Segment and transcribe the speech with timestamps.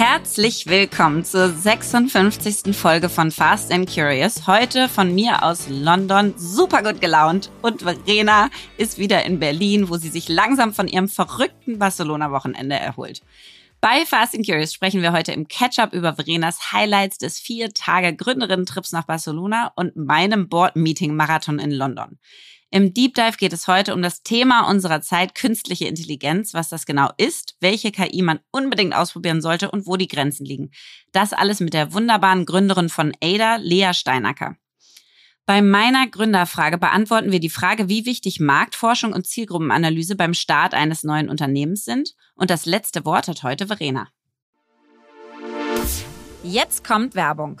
[0.00, 2.74] Herzlich willkommen zur 56.
[2.74, 4.46] Folge von Fast and Curious.
[4.46, 7.50] Heute von mir aus London, super gut gelaunt.
[7.60, 8.48] Und Verena
[8.78, 13.20] ist wieder in Berlin, wo sie sich langsam von ihrem verrückten Barcelona-Wochenende erholt.
[13.82, 18.16] Bei Fast and Curious sprechen wir heute im Catch-up über Verenas Highlights des vier Tage
[18.16, 22.18] Gründerinnen-Trips nach Barcelona und meinem Board-Meeting-Marathon in London.
[22.72, 26.86] Im Deep Dive geht es heute um das Thema unserer Zeit, künstliche Intelligenz, was das
[26.86, 30.70] genau ist, welche KI man unbedingt ausprobieren sollte und wo die Grenzen liegen.
[31.10, 34.56] Das alles mit der wunderbaren Gründerin von Ada, Lea Steinacker.
[35.46, 41.02] Bei meiner Gründerfrage beantworten wir die Frage, wie wichtig Marktforschung und Zielgruppenanalyse beim Start eines
[41.02, 42.14] neuen Unternehmens sind.
[42.36, 44.06] Und das letzte Wort hat heute Verena.
[46.44, 47.60] Jetzt kommt Werbung.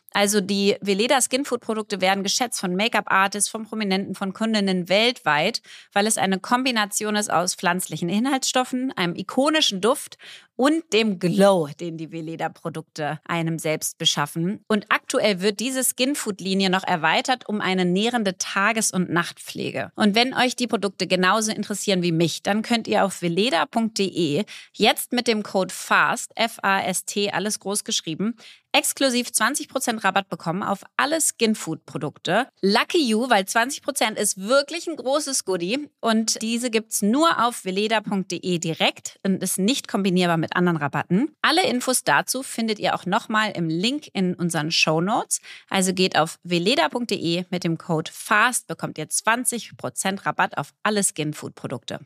[0.11, 5.61] Also die Veleda Skinfood Produkte werden geschätzt von Make-up-Artists, von Prominenten, von Kundinnen weltweit,
[5.93, 10.17] weil es eine Kombination ist aus pflanzlichen Inhaltsstoffen, einem ikonischen Duft
[10.61, 14.63] und dem Glow, den die Veleda-Produkte einem selbst beschaffen.
[14.67, 19.91] Und aktuell wird diese Skinfood-Linie noch erweitert um eine nährende Tages- und Nachtpflege.
[19.95, 25.13] Und wenn euch die Produkte genauso interessieren wie mich, dann könnt ihr auf veleda.de jetzt
[25.13, 28.35] mit dem Code FAST, F-A-S-T, alles groß geschrieben,
[28.71, 32.47] exklusiv 20% Rabatt bekommen auf alle Skinfood-Produkte.
[32.61, 38.59] Lucky you, weil 20% ist wirklich ein großes Goodie und diese gibt's nur auf veleda.de
[38.59, 41.35] direkt und ist nicht kombinierbar mit anderen Rabatten.
[41.41, 45.41] Alle Infos dazu findet ihr auch nochmal im Link in unseren Show Notes.
[45.69, 51.99] Also geht auf veleda.de mit dem Code FAST bekommt ihr 20% Rabatt auf alle Skinfood-Produkte.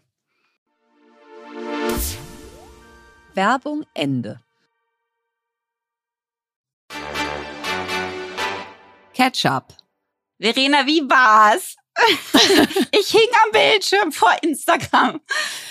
[3.34, 4.45] Werbung Ende.
[9.16, 9.74] Ketchup.
[10.40, 11.76] Verena, wie war's?
[12.92, 15.22] ich hing am Bildschirm vor Instagram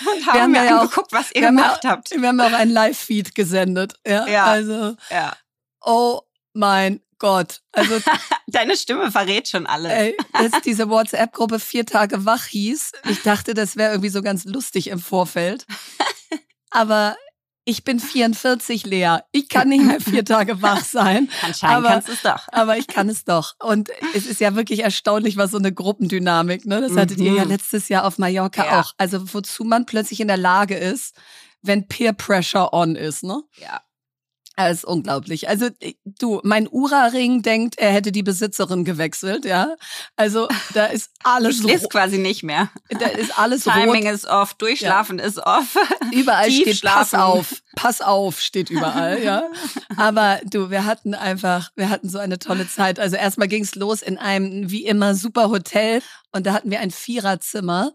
[0.06, 2.10] und habe mir ja angeguckt, was ihr gemacht ja, habt.
[2.10, 3.92] Wir haben auch einen Live-Feed gesendet.
[4.06, 4.46] Ja, ja.
[4.46, 5.36] Also, ja.
[5.82, 6.22] oh
[6.54, 7.60] mein Gott.
[7.72, 8.00] Also,
[8.46, 9.92] Deine Stimme verrät schon alles.
[9.92, 12.92] Ey, dass diese WhatsApp-Gruppe vier Tage wach hieß.
[13.10, 15.66] Ich dachte, das wäre irgendwie so ganz lustig im Vorfeld.
[16.70, 17.16] Aber
[17.64, 19.18] ich bin 44, Lea.
[19.32, 21.30] Ich kann nicht mehr vier Tage wach sein.
[21.42, 22.46] Anscheinend aber, kannst du es doch.
[22.52, 23.54] Aber ich kann es doch.
[23.58, 26.80] Und es ist ja wirklich erstaunlich, was so eine Gruppendynamik, ne?
[26.80, 27.26] Das hattet mhm.
[27.26, 27.50] ihr ja mhm.
[27.50, 28.80] letztes Jahr auf Mallorca ja.
[28.80, 28.92] auch.
[28.98, 31.14] Also wozu man plötzlich in der Lage ist,
[31.62, 33.42] wenn Peer Pressure on ist, ne?
[33.56, 33.80] Ja.
[34.56, 35.48] Das ist unglaublich.
[35.48, 39.74] Also äh, du, mein Ura-Ring denkt, er hätte die Besitzerin gewechselt, ja.
[40.16, 42.70] Also da ist alles ich lese quasi nicht mehr.
[42.88, 44.14] Da ist alles Timing rot.
[44.14, 45.24] ist off, Durchschlafen ja.
[45.24, 45.76] ist off.
[46.12, 49.48] Überall steht Pass auf, Pass auf steht überall, ja.
[49.96, 53.00] Aber du, wir hatten einfach, wir hatten so eine tolle Zeit.
[53.00, 56.00] Also erstmal ging's los in einem wie immer super Hotel
[56.30, 57.92] und da hatten wir ein Viererzimmer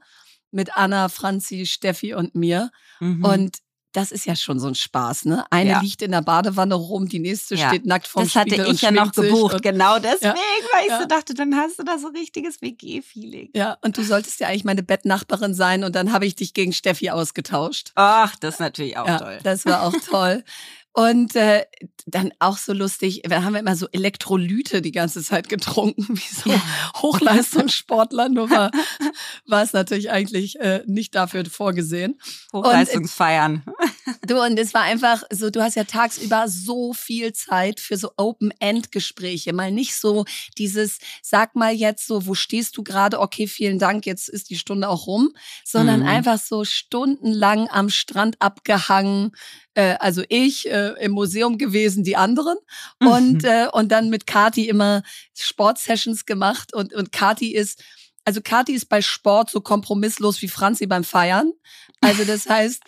[0.52, 2.72] mit Anna, Franzi, Steffi und mir.
[3.00, 3.24] Mhm.
[3.24, 3.58] Und
[3.92, 5.46] das ist ja schon so ein Spaß, ne?
[5.50, 5.82] Eine ja.
[5.82, 7.70] liegt in der Badewanne rum, die nächste ja.
[7.70, 10.74] steht nackt vorm das Spiegel hatte ich ja noch gebucht, genau deswegen, ja.
[10.74, 13.50] weil ich so dachte, dann hast du da so richtiges WG-Feeling.
[13.56, 16.74] Ja, und du solltest ja eigentlich meine Bettnachbarin sein und dann habe ich dich gegen
[16.74, 17.92] Steffi ausgetauscht.
[17.96, 19.40] Ach, das ist natürlich auch toll.
[19.44, 20.44] Das war auch toll.
[20.94, 21.66] Und äh,
[22.08, 26.36] dann auch so lustig, da haben wir immer so Elektrolyte die ganze Zeit getrunken, wie
[26.36, 26.52] so
[26.98, 28.72] Hochleistungssportler, nur war,
[29.46, 32.20] war es natürlich eigentlich äh, nicht dafür vorgesehen.
[32.54, 33.64] Hochleistungsfeiern.
[33.66, 37.98] Und, du, und es war einfach so, du hast ja tagsüber so viel Zeit für
[37.98, 39.54] so Open-End-Gespräche.
[39.54, 40.26] Mal nicht so
[40.58, 43.20] dieses, sag mal jetzt so, wo stehst du gerade?
[43.20, 45.30] Okay, vielen Dank, jetzt ist die Stunde auch rum.
[45.64, 46.08] Sondern mhm.
[46.08, 49.32] einfach so stundenlang am Strand abgehangen,
[49.80, 52.58] äh, also ich äh, im Museum gewesen, die anderen
[53.00, 53.50] und mhm.
[53.50, 55.04] äh, und dann mit Kati immer
[55.38, 57.82] Sportsessions gemacht und und Kati ist
[58.26, 61.54] also Kati ist bei Sport so kompromisslos wie Franzi beim Feiern.
[62.02, 62.84] Also das heißt,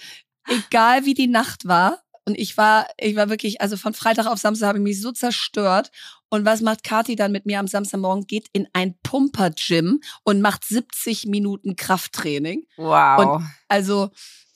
[0.47, 4.37] egal wie die Nacht war, und ich war, ich war wirklich, also von Freitag auf
[4.37, 5.89] Samstag habe ich mich so zerstört.
[6.29, 8.27] Und was macht Kati dann mit mir am Samstagmorgen?
[8.27, 12.67] Geht in ein Pumper-Gym und macht 70 Minuten Krafttraining.
[12.77, 13.37] Wow.
[13.37, 14.11] Und also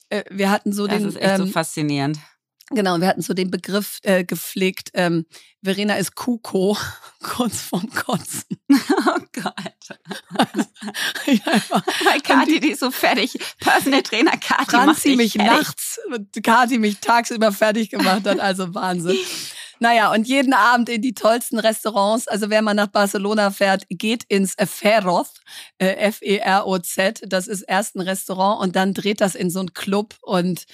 [0.10, 1.06] äh, wir hatten so das den.
[1.06, 2.20] Das ist echt ähm, so faszinierend.
[2.72, 5.28] Genau, wir hatten so den Begriff äh, gepflegt, ähm,
[5.62, 6.76] Verena ist Kuko,
[7.22, 8.44] kurz vorm Kotzen.
[9.08, 10.00] Oh Gott.
[10.34, 10.70] Also,
[11.28, 11.62] ja,
[12.04, 13.38] Weil Kati, die ist so fertig.
[13.60, 15.52] Personal Trainer Kati Franzi mich fertig.
[15.52, 16.00] nachts,
[16.44, 19.18] Kati mich tagsüber fertig gemacht hat, also Wahnsinn.
[19.80, 22.28] Naja, und jeden Abend in die tollsten Restaurants.
[22.28, 25.34] Also wer mal nach Barcelona fährt, geht ins Feroz,
[25.78, 27.24] äh, F-E-R-O-Z.
[27.28, 30.66] Das ist erst ein Restaurant und dann dreht das in so einen Club und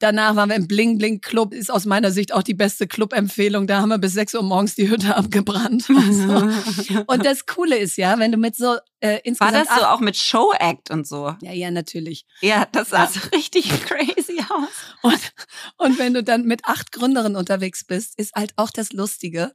[0.00, 3.66] Danach waren wir im Bling Bling Club, ist aus meiner Sicht auch die beste Club-Empfehlung.
[3.66, 5.88] Da haben wir bis 6 Uhr morgens die Hütte abgebrannt.
[5.98, 7.04] Also.
[7.06, 9.54] und das Coole ist ja, wenn du mit so äh, insgesamt.
[9.54, 11.34] War das so auch mit Show-Act und so?
[11.42, 12.24] Ja, ja, natürlich.
[12.40, 13.10] Ja, das sah ja.
[13.10, 14.68] so richtig crazy aus.
[15.02, 15.32] Und,
[15.76, 19.52] und wenn du dann mit acht Gründerinnen unterwegs bist, ist halt auch das Lustige.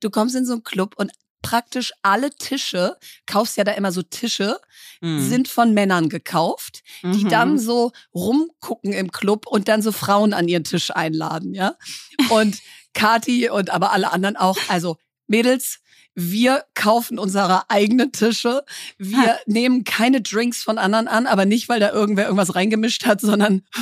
[0.00, 1.12] Du kommst in so einen Club und
[1.44, 2.96] praktisch alle Tische,
[3.26, 4.58] kaufst ja da immer so Tische,
[5.00, 5.28] mhm.
[5.28, 7.28] sind von Männern gekauft, die mhm.
[7.28, 11.76] dann so rumgucken im Club und dann so Frauen an ihren Tisch einladen, ja.
[12.30, 12.58] Und
[12.94, 14.96] Kati und aber alle anderen auch, also
[15.26, 15.80] Mädels,
[16.14, 18.64] wir kaufen unsere eigenen Tische.
[18.98, 19.36] Wir ha.
[19.46, 23.62] nehmen keine Drinks von anderen an, aber nicht, weil da irgendwer irgendwas reingemischt hat, sondern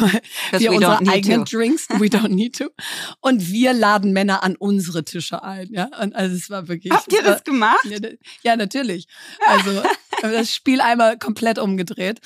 [0.51, 1.57] weil wir unsere eigenen to.
[1.57, 2.71] Drinks, we don't need to.
[3.21, 5.69] Und wir laden Männer an unsere Tische ein.
[5.71, 6.93] Ja, und also es war wirklich.
[6.93, 7.85] Habt ihr das gemacht?
[7.85, 7.99] Ja,
[8.43, 9.07] ja natürlich.
[9.47, 9.83] Also
[10.23, 12.21] das Spiel einmal komplett umgedreht.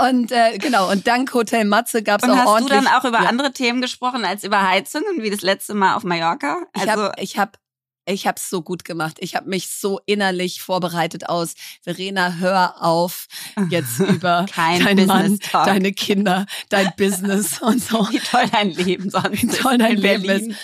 [0.00, 2.78] Und äh, genau, und dank Hotel Matze gab es auch hast ordentlich.
[2.78, 3.28] Hast du dann auch über ja.
[3.28, 6.62] andere Themen gesprochen als über Heizungen, wie das letzte Mal auf Mallorca?
[6.72, 7.58] Also, ich habe ich hab
[8.04, 9.16] ich habe es so gut gemacht.
[9.20, 11.54] Ich habe mich so innerlich vorbereitet aus.
[11.82, 13.26] Verena, hör auf
[13.70, 18.08] jetzt über deinen Mann, deine Kinder, dein Business und so.
[18.10, 20.50] Wie toll dein Leben sonst Wie toll dein Leben Berlin.
[20.50, 20.58] ist.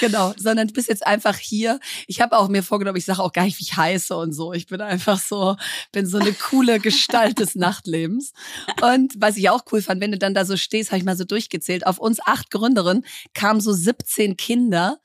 [0.00, 1.78] Genau, sondern du bist jetzt einfach hier.
[2.06, 4.52] Ich habe auch mir vorgenommen, ich sage auch gar nicht, wie ich heiße und so.
[4.52, 5.56] Ich bin einfach so,
[5.92, 8.32] bin so eine coole Gestalt des Nachtlebens.
[8.82, 11.16] Und was ich auch cool fand, wenn du dann da so stehst, habe ich mal
[11.16, 11.86] so durchgezählt.
[11.86, 13.04] Auf uns acht Gründerinnen
[13.34, 14.98] kamen so 17 Kinder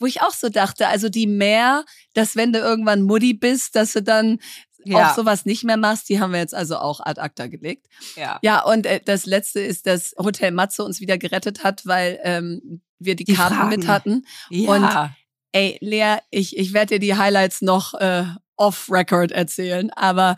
[0.00, 3.92] wo ich auch so dachte, also die mehr, dass wenn du irgendwann Mutti bist, dass
[3.92, 4.38] du dann
[4.84, 5.10] ja.
[5.10, 7.86] auch sowas nicht mehr machst, die haben wir jetzt also auch ad acta gelegt.
[8.16, 12.18] Ja, ja und äh, das Letzte ist, dass Hotel Matze uns wieder gerettet hat, weil
[12.22, 13.68] ähm, wir die, die Karten Fragen.
[13.68, 14.26] mit hatten.
[14.48, 14.70] Ja.
[14.70, 15.12] Und
[15.52, 18.24] ey, Lea, ich, ich werde dir die Highlights noch äh,
[18.56, 20.36] off-Record erzählen, aber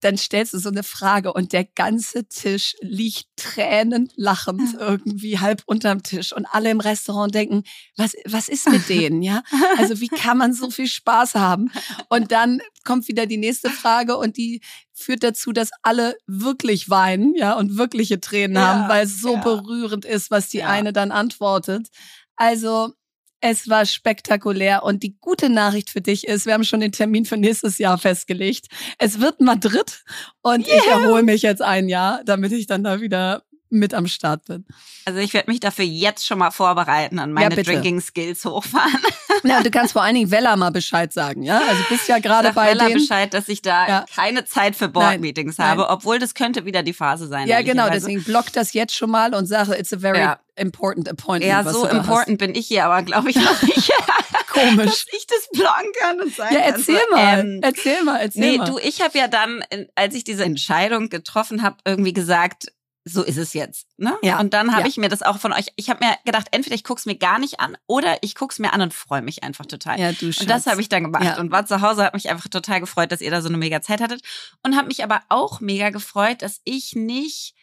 [0.00, 5.62] dann stellst du so eine Frage und der ganze Tisch liegt tränend lachend irgendwie halb
[5.66, 7.64] unterm Tisch und alle im Restaurant denken,
[7.96, 9.42] was, was ist mit denen, ja?
[9.76, 11.70] Also wie kann man so viel Spaß haben?
[12.08, 14.60] Und dann kommt wieder die nächste Frage und die
[14.92, 19.34] führt dazu, dass alle wirklich weinen, ja, und wirkliche Tränen ja, haben, weil es so
[19.34, 19.40] ja.
[19.40, 20.68] berührend ist, was die ja.
[20.68, 21.88] eine dann antwortet.
[22.36, 22.92] Also
[23.40, 27.24] es war spektakulär und die gute Nachricht für dich ist, wir haben schon den Termin
[27.24, 28.66] für nächstes Jahr festgelegt.
[28.98, 30.02] Es wird Madrid
[30.42, 30.76] und yeah.
[30.76, 34.64] ich erhole mich jetzt ein Jahr, damit ich dann da wieder mit am Start bin.
[35.04, 39.00] Also ich werde mich dafür jetzt schon mal vorbereiten und meine ja, Drinking Skills hochfahren.
[39.44, 41.58] Ja, du kannst vor allen Dingen Vella mal Bescheid sagen, ja?
[41.58, 43.00] Also bist ja gerade bei Vella denen.
[43.00, 44.04] Bescheid, dass ich da ja.
[44.14, 45.90] keine Zeit für Board Meetings nein, habe, nein.
[45.90, 47.46] obwohl das könnte wieder die Phase sein.
[47.46, 50.38] Ja, genau, deswegen block das jetzt schon mal und sage, it's a very ja.
[50.56, 51.44] important appointment.
[51.48, 53.92] Ja, so important bin ich hier, aber glaube ich noch nicht.
[54.48, 54.86] Komisch.
[54.86, 58.16] Dass ich das blocken kann und sagen Ja, erzähl kann, so, mal, ähm, erzähl mal,
[58.16, 58.64] erzähl nee, mal.
[58.64, 62.72] Nee, du, ich habe ja dann, als ich diese Entscheidung getroffen habe, irgendwie gesagt,
[63.08, 63.86] so ist es jetzt.
[63.96, 64.16] Ne?
[64.22, 64.40] Ja.
[64.40, 64.88] Und dann habe ja.
[64.88, 67.16] ich mir das auch von euch, ich habe mir gedacht, entweder ich gucke es mir
[67.16, 69.98] gar nicht an oder ich gucke es mir an und freue mich einfach total.
[69.98, 71.38] Ja, du und das habe ich dann gemacht ja.
[71.38, 73.80] und war zu Hause, habe mich einfach total gefreut, dass ihr da so eine mega
[73.82, 74.22] Zeit hattet
[74.62, 77.54] und habe mich aber auch mega gefreut, dass ich nicht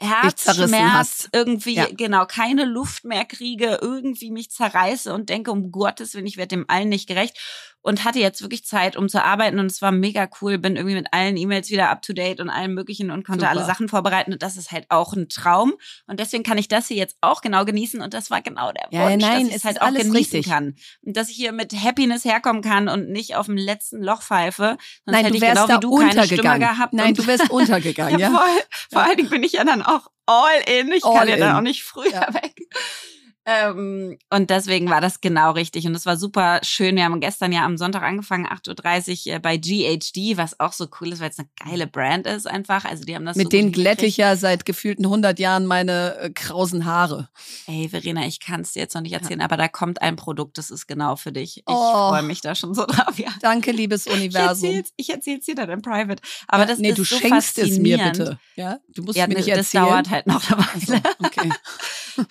[0.00, 1.88] Herzschmerz irgendwie, ja.
[1.90, 6.56] genau, keine Luft mehr kriege, irgendwie mich zerreiße und denke, um Gottes Willen, ich werde
[6.56, 7.36] dem allen nicht gerecht.
[7.88, 10.58] Und hatte jetzt wirklich Zeit, um zu arbeiten und es war mega cool.
[10.58, 13.50] Bin irgendwie mit allen E-Mails wieder up to date und allem Möglichen und konnte Super.
[13.52, 15.72] alle Sachen vorbereiten und das ist halt auch ein Traum
[16.06, 18.88] und deswegen kann ich das hier jetzt auch genau genießen und das war genau der
[18.90, 20.46] Ja, Wunsch, nein, dass ich es halt auch alles genießen richtig.
[20.46, 24.20] kann und dass ich hier mit Happiness herkommen kann und nicht auf dem letzten Loch
[24.22, 24.76] pfeife.
[25.06, 26.60] Sonst Nein, hätte du ich wärst genau wie du keine Stimme untergegangen.
[26.60, 26.92] gehabt.
[26.92, 28.38] Nein, du wärst untergegangen, ja, ja.
[28.38, 28.62] voll.
[28.92, 30.92] Vor allen Dingen bin ich ja dann auch all in.
[30.92, 32.34] Ich All kann ja dann auch nicht früher Ja.
[32.34, 32.54] weg.
[33.50, 35.86] Ähm, und deswegen war das genau richtig.
[35.86, 36.96] Und es war super schön.
[36.96, 40.86] Wir haben gestern ja am Sonntag angefangen, 8.30 Uhr äh, bei GHD, was auch so
[41.00, 42.84] cool ist, weil es eine geile Brand ist einfach.
[42.84, 45.64] Also die haben das so Mit denen gut glätte ich ja seit gefühlten 100 Jahren
[45.64, 47.30] meine äh, krausen Haare.
[47.66, 50.58] Ey, Verena, ich kann es dir jetzt noch nicht erzählen, aber da kommt ein Produkt,
[50.58, 51.58] das ist genau für dich.
[51.58, 52.08] Ich Oh.
[52.10, 53.18] freue mich da schon so drauf.
[53.18, 53.30] Ja.
[53.40, 54.68] Danke, liebes Ich Universum.
[54.68, 56.20] erzähl's, ich erzähl's dir dann im Private.
[56.48, 58.38] Aber das nee, ist du so schenkst es mir bitte.
[58.56, 59.84] Ja, du musst Ja, mir nicht das erzählen.
[59.84, 61.02] dauert halt noch eine so, Weile.
[61.24, 61.50] okay.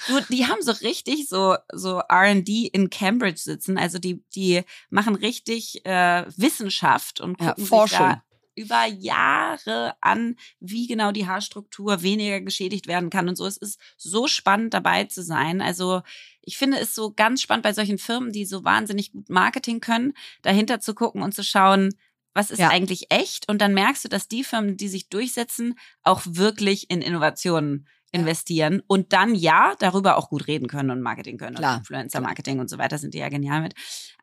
[0.10, 3.78] Du, die haben so richtig so, so R&D in Cambridge sitzen.
[3.78, 7.98] Also die, die machen richtig äh, Wissenschaft und Ja, gucken sich Forschung.
[8.00, 8.24] da
[8.56, 13.46] über Jahre an, wie genau die Haarstruktur weniger geschädigt werden kann und so.
[13.46, 15.62] Es ist so spannend dabei zu sein.
[15.62, 16.02] Also
[16.42, 20.14] ich finde es so ganz spannend bei solchen Firmen, die so wahnsinnig gut Marketing können,
[20.42, 21.94] dahinter zu gucken und zu schauen,
[22.34, 22.70] was ist Ja.
[22.70, 23.48] eigentlich echt?
[23.50, 27.92] Und dann merkst du, dass die Firmen, die sich durchsetzen, auch wirklich in Innovationen Ja.
[28.12, 31.74] Investieren und dann ja darüber auch gut reden können und Marketing können Klar.
[31.74, 33.74] und Influencer Marketing und so weiter sind die ja genial mit.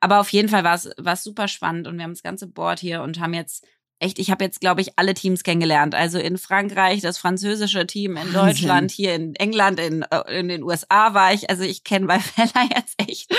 [0.01, 2.47] Aber auf jeden Fall war es war es super spannend und wir haben das ganze
[2.47, 3.67] Board hier und haben jetzt
[4.05, 5.95] echt, ich habe jetzt glaube ich alle Teams kennengelernt.
[5.95, 8.35] Also in Frankreich das französische Team, in Wahnsinn.
[8.35, 11.51] Deutschland, hier in England, in, äh, in den USA war ich.
[11.51, 13.35] Also ich kenne bei Fella jetzt echt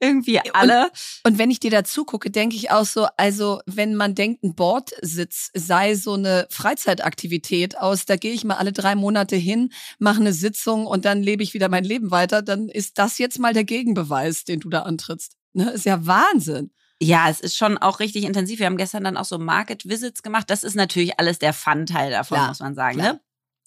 [0.00, 0.90] irgendwie alle.
[1.24, 4.54] Und wenn ich dir dazu gucke, denke ich auch so, also wenn man denkt, ein
[4.54, 10.20] Bordsitz sei so eine Freizeitaktivität aus, da gehe ich mal alle drei Monate hin, mache
[10.20, 13.52] eine Sitzung und dann lebe ich wieder mein Leben weiter, dann ist das jetzt mal
[13.52, 15.36] der Gegenbeweis, den du da antrittst.
[15.52, 15.70] Ne?
[15.70, 16.70] Ist ja Wahnsinn.
[17.02, 18.58] Ja, es ist schon auch richtig intensiv.
[18.60, 20.48] Wir haben gestern dann auch so Market Visits gemacht.
[20.48, 22.98] Das ist natürlich alles der Fun-Teil davon, Klar, muss man sagen.
[22.98, 23.12] klar.
[23.14, 23.20] Ne?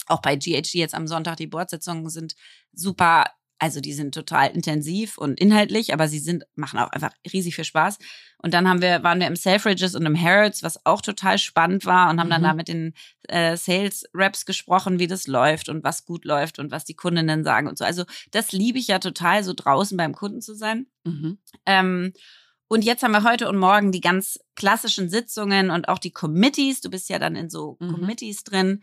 [0.08, 2.36] Auch bei GHD jetzt am Sonntag, die Boardsitzungen sind
[2.72, 3.26] super,
[3.60, 7.66] also die sind total intensiv und inhaltlich, aber sie sind, machen auch einfach riesig viel
[7.66, 7.98] Spaß.
[8.38, 11.86] Und dann haben wir, waren wir im Selfridges und im Harrods, was auch total spannend
[11.86, 12.46] war und haben dann Mhm.
[12.46, 12.94] da mit den
[13.28, 17.44] äh, Sales Reps gesprochen, wie das läuft und was gut läuft und was die Kundinnen
[17.44, 17.84] sagen und so.
[17.84, 20.86] Also das liebe ich ja total, so draußen beim Kunden zu sein.
[21.04, 21.40] Mhm.
[21.66, 22.14] Ähm,
[22.68, 26.82] und jetzt haben wir heute und morgen die ganz klassischen Sitzungen und auch die Committees.
[26.82, 27.92] Du bist ja dann in so Mhm.
[27.94, 28.82] Committees drin.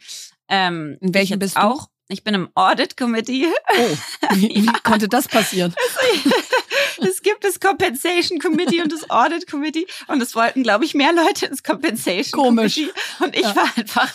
[0.49, 1.63] Ähm, In welchen bist du?
[1.63, 1.89] auch?
[2.09, 3.47] Ich bin im Audit Committee.
[3.79, 3.97] Oh,
[4.35, 5.75] wie, wie konnte das passieren?
[6.99, 9.87] es gibt das Compensation Committee und das Audit Committee.
[10.07, 12.77] Und es wollten, glaube ich, mehr Leute ins Compensation Komisch.
[12.77, 12.93] Committee.
[13.25, 13.57] Und ich Ja.
[13.57, 14.13] war einfach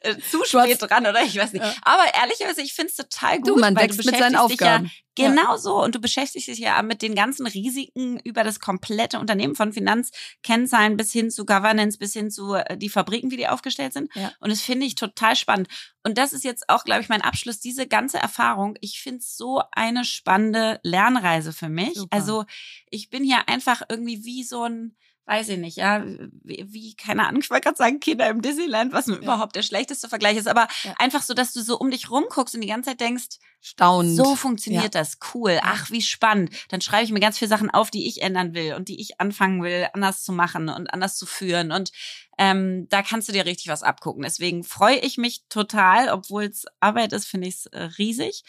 [0.00, 1.62] äh, zu Du spät hast- dran oder ich weiß nicht.
[1.64, 1.74] Ja.
[1.82, 3.48] Aber ehrlicherweise, ich finde es total gut.
[3.48, 4.86] Du, man weil wächst du mit seinen Aufgaben.
[4.86, 5.80] Ja, Genau so.
[5.80, 10.96] Und du beschäftigst dich ja mit den ganzen Risiken über das komplette Unternehmen von Finanzkennzahlen
[10.96, 14.10] bis hin zu Governance, bis hin zu äh, die Fabriken, wie die aufgestellt sind.
[14.40, 15.68] Und das finde ich total spannend.
[16.02, 17.60] Und das ist jetzt auch, glaube ich, mein Abschluss.
[17.60, 21.94] Diese ganze Erfahrung, ich finde es so eine spannende Lernreise für mich.
[21.94, 22.14] Super.
[22.16, 22.43] Also
[22.90, 24.96] ich bin hier einfach irgendwie wie so ein
[25.26, 26.04] weiß ich nicht, ja,
[26.42, 29.14] wie, wie keine Ahnung, ich wollte gerade sagen, Kinder im Disneyland, was Ja.
[29.14, 30.94] überhaupt der schlechteste Vergleich ist, aber Ja.
[30.98, 34.16] einfach so, dass du so um dich rumguckst und die ganze Zeit denkst, Staunend.
[34.16, 35.16] so funktioniert das.
[35.32, 35.58] Cool.
[35.62, 36.50] Ach, wie spannend.
[36.68, 39.18] Dann schreibe ich mir ganz viele Sachen auf, die ich ändern will und die ich
[39.18, 41.72] anfangen will, anders zu machen und anders zu führen.
[41.72, 41.90] Und
[42.36, 44.22] ähm, da kannst du dir richtig was abgucken.
[44.24, 48.42] Deswegen freue ich mich total, obwohl es Arbeit ist, finde ich es äh, riesig.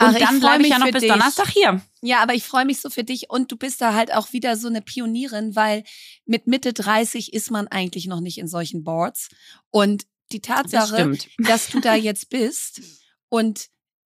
[0.00, 1.10] Und Ach, ich dann bleibe ich mich ja noch bis dich.
[1.10, 1.82] Donnerstag hier.
[2.00, 4.56] Ja, aber ich freue mich so für dich und du bist da halt auch wieder
[4.56, 5.84] so eine Pionierin, weil
[6.24, 9.28] mit Mitte 30 ist man eigentlich noch nicht in solchen Boards.
[9.70, 11.28] Und die Das Tatsache, stimmt.
[11.38, 12.80] dass du da jetzt bist
[13.28, 13.66] und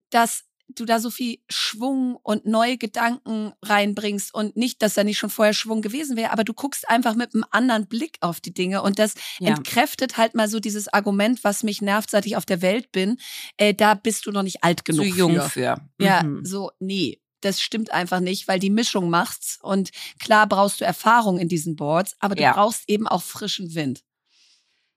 [0.09, 5.17] dass du da so viel Schwung und neue Gedanken reinbringst und nicht, dass da nicht
[5.17, 8.53] schon vorher Schwung gewesen wäre, aber du guckst einfach mit einem anderen Blick auf die
[8.53, 9.49] Dinge und das Ja.
[9.49, 13.17] entkräftet halt mal so dieses Argument, was mich nervt, seit ich auf der Welt bin.
[13.57, 15.49] Äh, da bist du noch nicht alt Zu genug jung für.
[15.49, 15.81] für.
[15.99, 16.45] Ja, Mhm.
[16.45, 17.19] so, nee.
[17.41, 19.59] Das stimmt einfach nicht, weil die Mischung macht's.
[19.61, 22.53] Und klar brauchst du Erfahrung in diesen Boards, aber du Ja.
[22.53, 24.01] brauchst eben auch frischen Wind.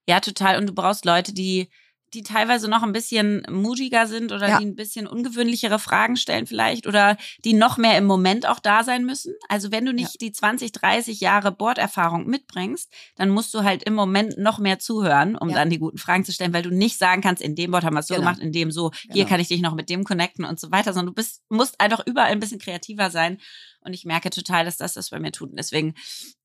[0.09, 0.59] Ja, total.
[0.59, 1.69] Und du brauchst Leute, die,
[2.15, 4.59] die teilweise noch ein bisschen mutiger sind oder Ja.
[4.59, 8.85] die ein bisschen ungewöhnlichere Fragen stellen vielleicht oder die noch mehr im Moment auch da
[8.85, 9.35] sein müssen.
[9.49, 13.95] Also wenn du nicht die 20, 30 Jahre Borderfahrung mitbringst, dann musst du halt im
[13.95, 15.57] Moment noch mehr zuhören, um Ja.
[15.57, 17.95] dann die guten Fragen zu stellen, weil du nicht sagen kannst, in dem Board haben
[17.95, 18.27] wir es so Genau.
[18.27, 19.29] gemacht, in dem so, hier Genau.
[19.29, 22.07] kann ich dich noch mit dem connecten und so weiter, sondern du bist, musst einfach
[22.07, 23.39] überall ein bisschen kreativer sein.
[23.81, 25.51] Und ich merke total, dass das das bei mir tut.
[25.51, 25.95] Und deswegen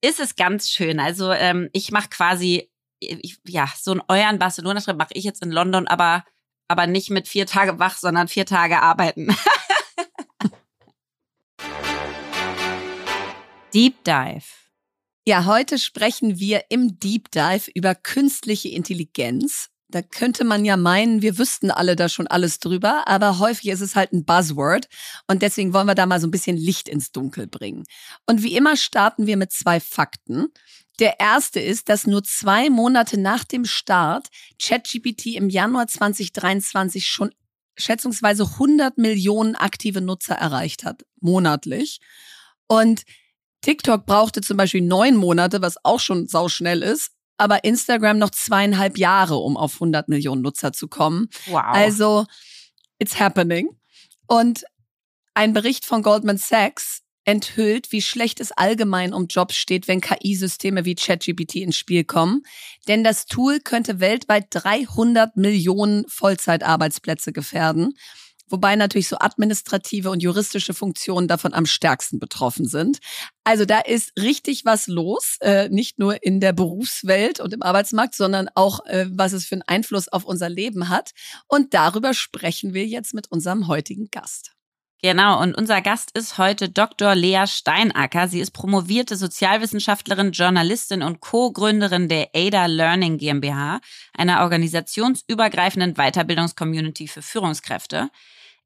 [0.01, 0.99] ist es ganz schön.
[0.99, 2.70] Also ähm, ich mache quasi
[3.01, 6.23] ich, ja, so einen euren Barcelona-Trip mache ich jetzt in London, aber,
[6.67, 9.27] aber nicht mit vier Tage wach, sondern vier Tage arbeiten.
[13.73, 14.45] Deep Dive.
[15.25, 19.70] Ja, heute sprechen wir im Deep Dive über künstliche Intelligenz.
[19.91, 23.81] Da könnte man ja meinen, wir wüssten alle da schon alles drüber, aber häufig ist
[23.81, 24.87] es halt ein Buzzword
[25.27, 27.83] und deswegen wollen wir da mal so ein bisschen Licht ins Dunkel bringen.
[28.25, 30.47] Und wie immer starten wir mit zwei Fakten.
[30.99, 34.27] Der erste ist, dass nur zwei Monate nach dem Start
[34.61, 37.31] ChatGPT im Januar 2023 schon
[37.77, 41.99] schätzungsweise 100 Millionen aktive Nutzer erreicht hat, monatlich.
[42.67, 43.03] Und
[43.61, 48.99] TikTok brauchte zum Beispiel neun Monate, was auch schon sauschnell ist aber Instagram noch zweieinhalb
[48.99, 51.27] Jahre, um auf 100 Millionen Nutzer zu kommen.
[51.47, 51.63] Wow.
[51.63, 52.25] Also,
[52.99, 53.69] it's happening.
[54.27, 54.63] Und
[55.33, 60.85] ein Bericht von Goldman Sachs enthüllt, wie schlecht es allgemein um Jobs steht, wenn KI-Systeme
[60.85, 62.43] wie ChatGPT ins Spiel kommen.
[62.87, 67.95] Denn das Tool könnte weltweit 300 Millionen Vollzeitarbeitsplätze gefährden
[68.51, 72.99] wobei natürlich so administrative und juristische Funktionen davon am stärksten betroffen sind.
[73.43, 78.15] Also da ist richtig was los, äh, nicht nur in der Berufswelt und im Arbeitsmarkt,
[78.15, 81.11] sondern auch, äh, was es für einen Einfluss auf unser Leben hat.
[81.47, 84.51] Und darüber sprechen wir jetzt mit unserem heutigen Gast.
[85.03, 87.15] Genau, und unser Gast ist heute Dr.
[87.15, 88.27] Lea Steinacker.
[88.27, 93.81] Sie ist promovierte Sozialwissenschaftlerin, Journalistin und Co-Gründerin der ADA Learning GmbH,
[94.13, 98.11] einer organisationsübergreifenden Weiterbildungscommunity für Führungskräfte.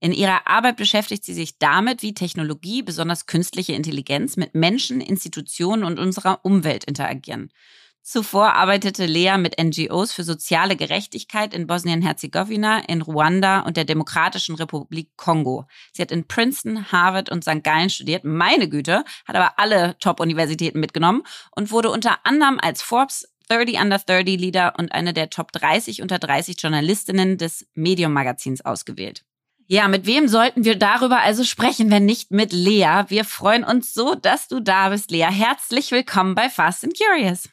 [0.06, 5.84] In ihrer Arbeit beschäftigt sie sich damit, wie Technologie, besonders künstliche Intelligenz, mit Menschen, Institutionen
[5.84, 7.52] und unserer Umwelt interagieren.
[8.04, 14.54] Zuvor arbeitete Lea mit NGOs für soziale Gerechtigkeit in Bosnien-Herzegowina, in Ruanda und der Demokratischen
[14.54, 15.66] Republik Kongo.
[15.92, 17.64] Sie hat in Princeton, Harvard und St.
[17.64, 21.24] Gallen studiert, meine Güte, hat aber alle Top-Universitäten mitgenommen
[21.56, 26.04] und wurde unter anderem als Forbes 30 Under 30 Leader und eine der Top 30
[26.04, 29.26] unter 30 Journalistinnen des Medium-Magazins ausgewählt.
[29.68, 33.06] Ja, mit wem sollten wir darüber also sprechen, wenn nicht mit Lea?
[33.08, 35.24] Wir freuen uns so, dass du da bist, Lea.
[35.24, 37.50] Herzlich willkommen bei Fast and Curious.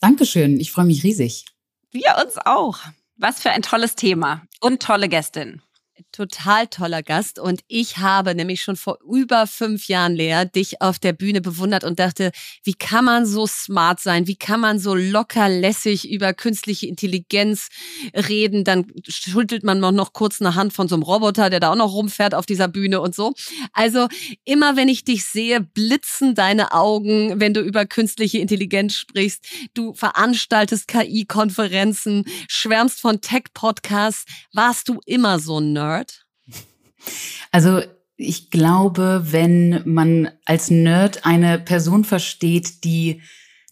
[0.00, 1.46] Dankeschön, ich freue mich riesig.
[1.90, 2.80] Wir uns auch.
[3.16, 5.62] Was für ein tolles Thema und tolle Gästin
[6.12, 10.98] total toller Gast und ich habe nämlich schon vor über fünf Jahren, Lea, dich auf
[10.98, 12.32] der Bühne bewundert und dachte,
[12.64, 14.26] wie kann man so smart sein?
[14.26, 17.68] Wie kann man so locker lässig über künstliche Intelligenz
[18.14, 18.64] reden?
[18.64, 21.92] Dann schüttelt man noch kurz eine Hand von so einem Roboter, der da auch noch
[21.92, 23.32] rumfährt auf dieser Bühne und so.
[23.72, 24.08] Also
[24.44, 29.44] immer wenn ich dich sehe, blitzen deine Augen, wenn du über künstliche Intelligenz sprichst.
[29.74, 34.26] Du veranstaltest KI-Konferenzen, schwärmst von Tech-Podcasts.
[34.52, 35.85] Warst du immer so ein Nerd?
[35.86, 36.26] Nerd?
[37.52, 37.82] Also
[38.16, 43.20] ich glaube, wenn man als Nerd eine Person versteht, die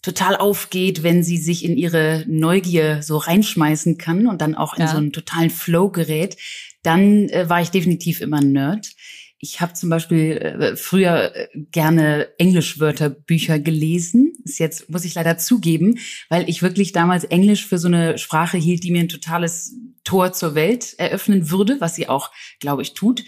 [0.01, 4.81] total aufgeht, wenn sie sich in ihre Neugier so reinschmeißen kann und dann auch in
[4.81, 4.87] ja.
[4.87, 6.37] so einen totalen Flow gerät,
[6.83, 8.94] dann äh, war ich definitiv immer ein Nerd.
[9.39, 14.33] Ich habe zum Beispiel äh, früher äh, gerne Englischwörterbücher gelesen.
[14.43, 18.57] Ist jetzt, muss ich leider zugeben, weil ich wirklich damals Englisch für so eine Sprache
[18.57, 22.93] hielt, die mir ein totales Tor zur Welt eröffnen würde, was sie auch, glaube ich,
[22.93, 23.23] tut.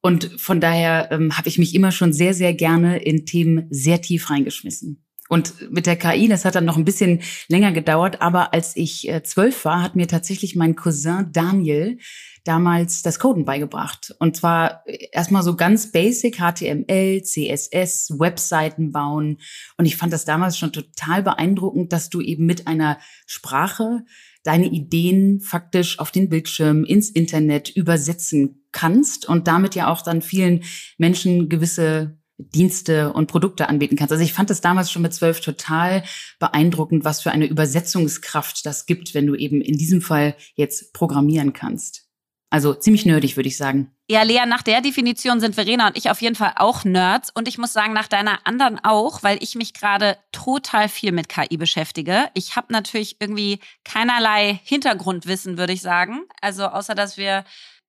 [0.00, 4.02] Und von daher ähm, habe ich mich immer schon sehr, sehr gerne in Themen sehr
[4.02, 5.04] tief reingeschmissen.
[5.28, 9.08] Und mit der KI, das hat dann noch ein bisschen länger gedauert, aber als ich
[9.08, 11.98] äh, zwölf war, hat mir tatsächlich mein Cousin Daniel
[12.44, 14.14] damals das Coden beigebracht.
[14.18, 19.38] Und zwar äh, erstmal so ganz basic HTML, CSS, Webseiten bauen.
[19.76, 24.04] Und ich fand das damals schon total beeindruckend, dass du eben mit einer Sprache
[24.42, 30.20] deine Ideen faktisch auf den Bildschirm, ins Internet übersetzen kannst und damit ja auch dann
[30.20, 30.64] vielen
[30.98, 34.12] Menschen gewisse Dienste und Produkte anbieten kannst.
[34.12, 36.02] Also ich fand das damals schon mit zwölf total
[36.40, 41.52] beeindruckend, was für eine Übersetzungskraft das gibt, wenn du eben in diesem Fall jetzt programmieren
[41.52, 42.03] kannst.
[42.50, 43.90] Also ziemlich nerdig, würde ich sagen.
[44.08, 47.30] Ja, Lea, nach der Definition sind Verena und ich auf jeden Fall auch Nerds.
[47.34, 51.28] Und ich muss sagen, nach deiner anderen auch, weil ich mich gerade total viel mit
[51.28, 52.28] KI beschäftige.
[52.34, 56.20] Ich habe natürlich irgendwie keinerlei Hintergrundwissen, würde ich sagen.
[56.40, 57.44] Also außer, dass wir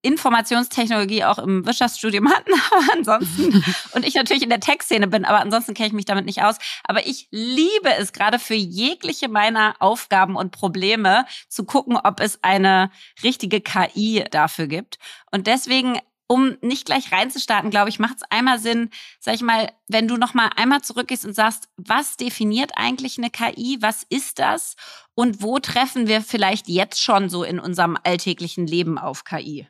[0.06, 3.64] Informationstechnologie auch im Wirtschaftsstudium hatten, aber ansonsten,
[3.94, 6.58] und ich natürlich in der Tech-Szene bin, aber ansonsten kenne ich mich damit nicht aus.
[6.84, 12.44] Aber ich liebe es gerade für jegliche meiner Aufgaben und Probleme zu gucken, ob es
[12.44, 12.92] eine
[13.24, 15.00] richtige KI dafür gibt.
[15.32, 18.90] Und deswegen um nicht gleich reinzustarten, glaube ich, macht es einmal Sinn,
[19.20, 23.30] sag ich mal, wenn du noch mal einmal zurückgehst und sagst, was definiert eigentlich eine
[23.30, 23.78] KI?
[23.82, 24.76] Was ist das?
[25.14, 29.68] Und wo treffen wir vielleicht jetzt schon so in unserem alltäglichen Leben auf KI?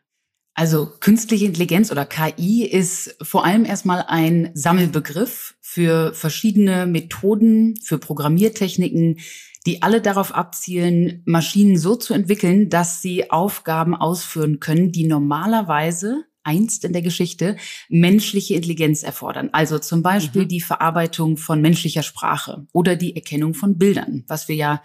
[0.57, 7.97] Also künstliche Intelligenz oder KI ist vor allem erstmal ein Sammelbegriff für verschiedene Methoden, für
[7.97, 9.19] Programmiertechniken,
[9.65, 16.23] die alle darauf abzielen, Maschinen so zu entwickeln, dass sie Aufgaben ausführen können, die normalerweise
[16.43, 17.57] einst in der Geschichte
[17.89, 19.49] menschliche Intelligenz erfordern.
[19.51, 20.47] Also zum Beispiel mhm.
[20.47, 24.83] die Verarbeitung von menschlicher Sprache oder die Erkennung von Bildern, was wir ja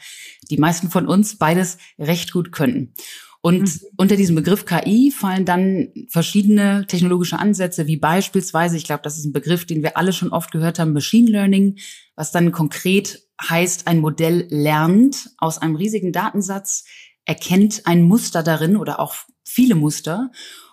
[0.51, 2.95] die meisten von uns beides recht gut können.
[3.43, 3.89] Und mhm.
[3.97, 9.25] unter diesem Begriff KI fallen dann verschiedene technologische Ansätze, wie beispielsweise, ich glaube, das ist
[9.25, 11.79] ein Begriff, den wir alle schon oft gehört haben, Machine Learning,
[12.17, 16.85] was dann konkret heißt, ein Modell lernt aus einem riesigen Datensatz,
[17.25, 20.31] erkennt ein Muster darin oder auch viele Muster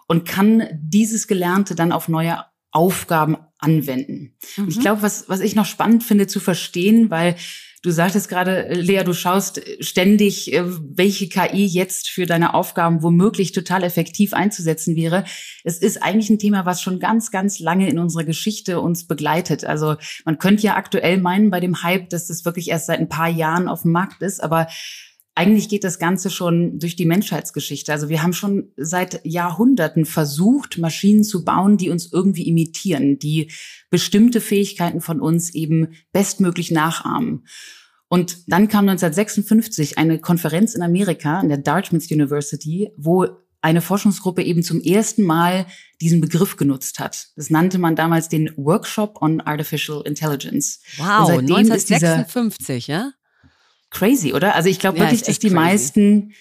[0.07, 4.35] und kann dieses Gelernte dann auf neue Aufgaben anwenden.
[4.57, 4.67] Mhm.
[4.67, 7.35] ich glaube, was, was ich noch spannend finde zu verstehen, weil
[7.83, 13.51] du sagtest gerade, Lea, du schaust ständig, äh, welche KI jetzt für deine Aufgaben womöglich
[13.51, 15.23] total effektiv einzusetzen wäre.
[15.63, 19.63] Es ist eigentlich ein Thema, was schon ganz, ganz lange in unserer Geschichte uns begleitet.
[19.63, 23.09] Also man könnte ja aktuell meinen bei dem Hype, dass das wirklich erst seit ein
[23.09, 24.67] paar Jahren auf dem Markt ist, aber
[25.37, 27.91] eigentlich geht das Ganze schon durch die Menschheitsgeschichte.
[27.91, 33.51] Also wir haben schon seit Jahrhunderten versucht, Maschinen zu bauen, die uns irgendwie imitieren, die
[33.91, 37.45] bestimmte Fähigkeiten von uns eben bestmöglich nachahmen.
[38.09, 43.27] Und dann kam 1956 eine Konferenz in Amerika, in der Dartmouth University, wo
[43.61, 45.67] eine Forschungsgruppe eben zum ersten Mal
[46.01, 47.27] diesen Begriff genutzt hat.
[47.35, 50.79] Das nannte man damals den Workshop on Artificial Intelligence.
[50.97, 53.11] Wow, 1956, ja?
[53.97, 54.55] Crazy, oder?
[54.55, 55.55] Also ich glaube ja, wirklich, dass die crazy.
[55.55, 56.33] meisten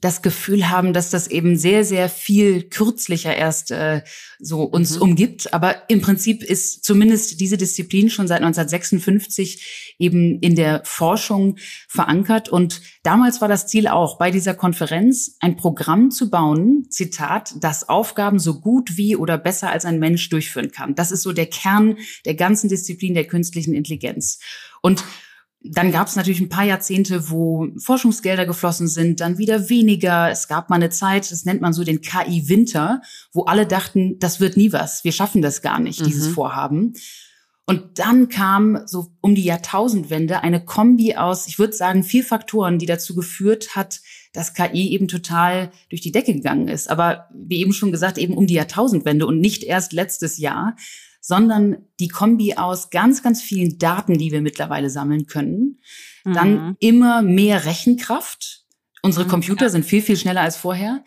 [0.00, 4.02] das Gefühl haben, dass das eben sehr, sehr viel kürzlicher erst äh,
[4.38, 5.02] so uns mhm.
[5.02, 5.54] umgibt.
[5.54, 11.56] Aber im Prinzip ist zumindest diese Disziplin schon seit 1956 eben in der Forschung
[11.88, 12.50] verankert.
[12.50, 17.88] Und damals war das Ziel auch, bei dieser Konferenz ein Programm zu bauen, Zitat, das
[17.88, 20.94] Aufgaben so gut wie oder besser als ein Mensch durchführen kann.
[20.94, 21.96] Das ist so der Kern
[22.26, 24.38] der ganzen Disziplin der künstlichen Intelligenz.
[24.82, 25.02] Und
[25.66, 30.30] dann gab es natürlich ein paar Jahrzehnte, wo Forschungsgelder geflossen sind, dann wieder weniger.
[30.30, 33.00] Es gab mal eine Zeit, das nennt man so den KI-Winter,
[33.32, 36.04] wo alle dachten, das wird nie was, wir schaffen das gar nicht, mhm.
[36.04, 36.92] dieses Vorhaben.
[37.66, 42.78] Und dann kam so um die Jahrtausendwende eine Kombi aus, ich würde sagen, vier Faktoren,
[42.78, 44.02] die dazu geführt hat,
[44.34, 46.90] dass KI eben total durch die Decke gegangen ist.
[46.90, 50.76] Aber wie eben schon gesagt, eben um die Jahrtausendwende und nicht erst letztes Jahr
[51.26, 55.80] sondern die Kombi aus ganz, ganz vielen Daten, die wir mittlerweile sammeln können.
[56.22, 56.34] Mhm.
[56.34, 58.66] Dann immer mehr Rechenkraft.
[59.00, 59.70] Unsere mhm, Computer ja.
[59.70, 61.02] sind viel, viel schneller als vorher.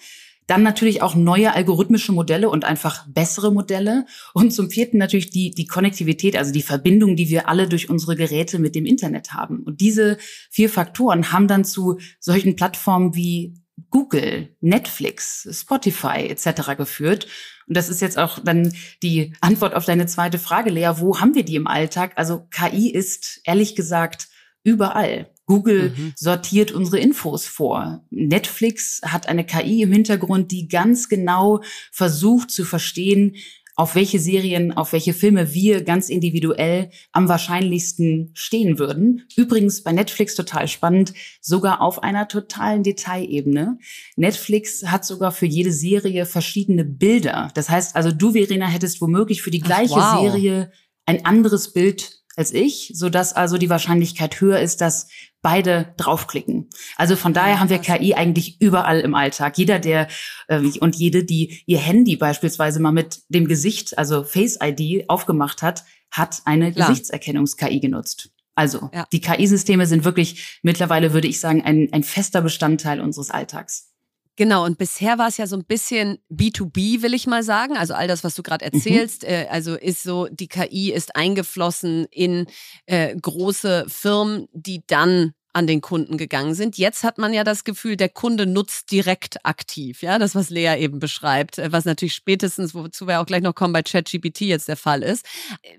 [0.48, 4.08] Dann natürlich auch neue algorithmische Modelle und einfach bessere Modelle.
[4.34, 8.16] Und zum vierten natürlich die, die Konnektivität, also die Verbindung, die wir alle durch unsere
[8.16, 9.62] Geräte mit dem Internet haben.
[9.62, 10.18] Und diese
[10.50, 13.54] vier Faktoren haben dann zu solchen Plattformen wie
[13.90, 16.76] Google, Netflix, Spotify etc.
[16.78, 17.28] geführt.
[17.68, 18.74] Und das ist jetzt auch dann
[19.04, 20.92] die Antwort auf deine zweite Frage, Lea.
[20.98, 22.14] Wo haben wir die im Alltag?
[22.16, 24.28] Also KI ist ehrlich gesagt
[24.64, 25.30] überall.
[25.46, 26.14] Google mhm.
[26.16, 28.04] sortiert unsere Infos vor.
[28.10, 33.36] Netflix hat eine KI im Hintergrund, die ganz genau versucht zu verstehen,
[33.78, 39.28] auf welche Serien, auf welche Filme wir ganz individuell am wahrscheinlichsten stehen würden.
[39.36, 43.78] Übrigens bei Netflix total spannend, sogar auf einer totalen Detailebene.
[44.16, 47.50] Netflix hat sogar für jede Serie verschiedene Bilder.
[47.54, 50.32] Das heißt also, du, Verena, hättest womöglich für die gleiche Ach, wow.
[50.32, 50.72] Serie
[51.06, 55.08] ein anderes Bild als ich, so dass also die Wahrscheinlichkeit höher ist, dass
[55.42, 56.70] beide draufklicken.
[56.96, 59.58] Also von daher haben wir KI eigentlich überall im Alltag.
[59.58, 60.08] Jeder, der
[60.48, 65.62] äh, und jede, die ihr Handy beispielsweise mal mit dem Gesicht, also Face ID, aufgemacht
[65.62, 68.32] hat, hat eine Gesichtserkennungs-KI genutzt.
[68.56, 69.06] Also ja.
[69.12, 73.94] die KI-Systeme sind wirklich mittlerweile, würde ich sagen, ein, ein fester Bestandteil unseres Alltags.
[74.38, 77.76] Genau, und bisher war es ja so ein bisschen B2B, will ich mal sagen.
[77.76, 78.74] Also all das, was du gerade mhm.
[78.74, 79.30] erzählst, mhm.
[79.30, 82.46] äh, also ist so, die KI ist eingeflossen in
[82.86, 86.78] äh, große Firmen, die dann an den Kunden gegangen sind.
[86.78, 90.04] Jetzt hat man ja das Gefühl, der Kunde nutzt direkt aktiv.
[90.04, 93.56] Ja, das, was Lea eben beschreibt, äh, was natürlich spätestens, wozu wir auch gleich noch
[93.56, 95.26] kommen, bei ChatGPT jetzt der Fall ist.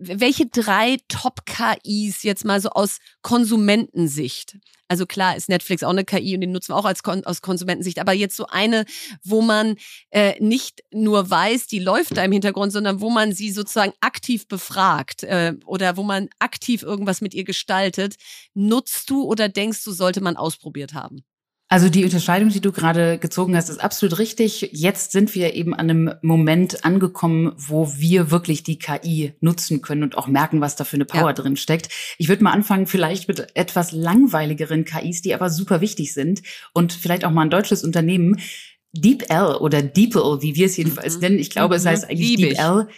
[0.00, 4.56] Welche drei Top-KIs jetzt mal so aus Konsumentensicht?
[4.88, 7.42] Also klar ist Netflix auch eine KI und den nutzen wir auch als Kon aus
[7.42, 8.84] Konsumentensicht, aber jetzt so eine,
[9.22, 9.76] wo man
[10.10, 14.48] äh, nicht nur weiß, die läuft da im Hintergrund, sondern wo man sie sozusagen aktiv
[14.48, 18.16] befragt äh, oder wo man aktiv irgendwas mit ihr gestaltet.
[18.54, 21.22] Nutzt du oder denkst du, sollte man ausprobiert haben?
[21.70, 24.70] Also die Unterscheidung, die du gerade gezogen hast, ist absolut richtig.
[24.72, 30.02] Jetzt sind wir eben an einem Moment angekommen, wo wir wirklich die KI nutzen können
[30.02, 31.32] und auch merken, was da für eine Power ja.
[31.34, 31.90] drin steckt.
[32.16, 36.40] Ich würde mal anfangen vielleicht mit etwas langweiligeren KIs, die aber super wichtig sind
[36.72, 38.40] und vielleicht auch mal ein deutsches Unternehmen.
[38.92, 41.20] DeepL oder DeepL, wie wir es jedenfalls mhm.
[41.20, 41.38] nennen.
[41.38, 41.80] Ich glaube, mhm.
[41.80, 42.88] es heißt eigentlich DeepL.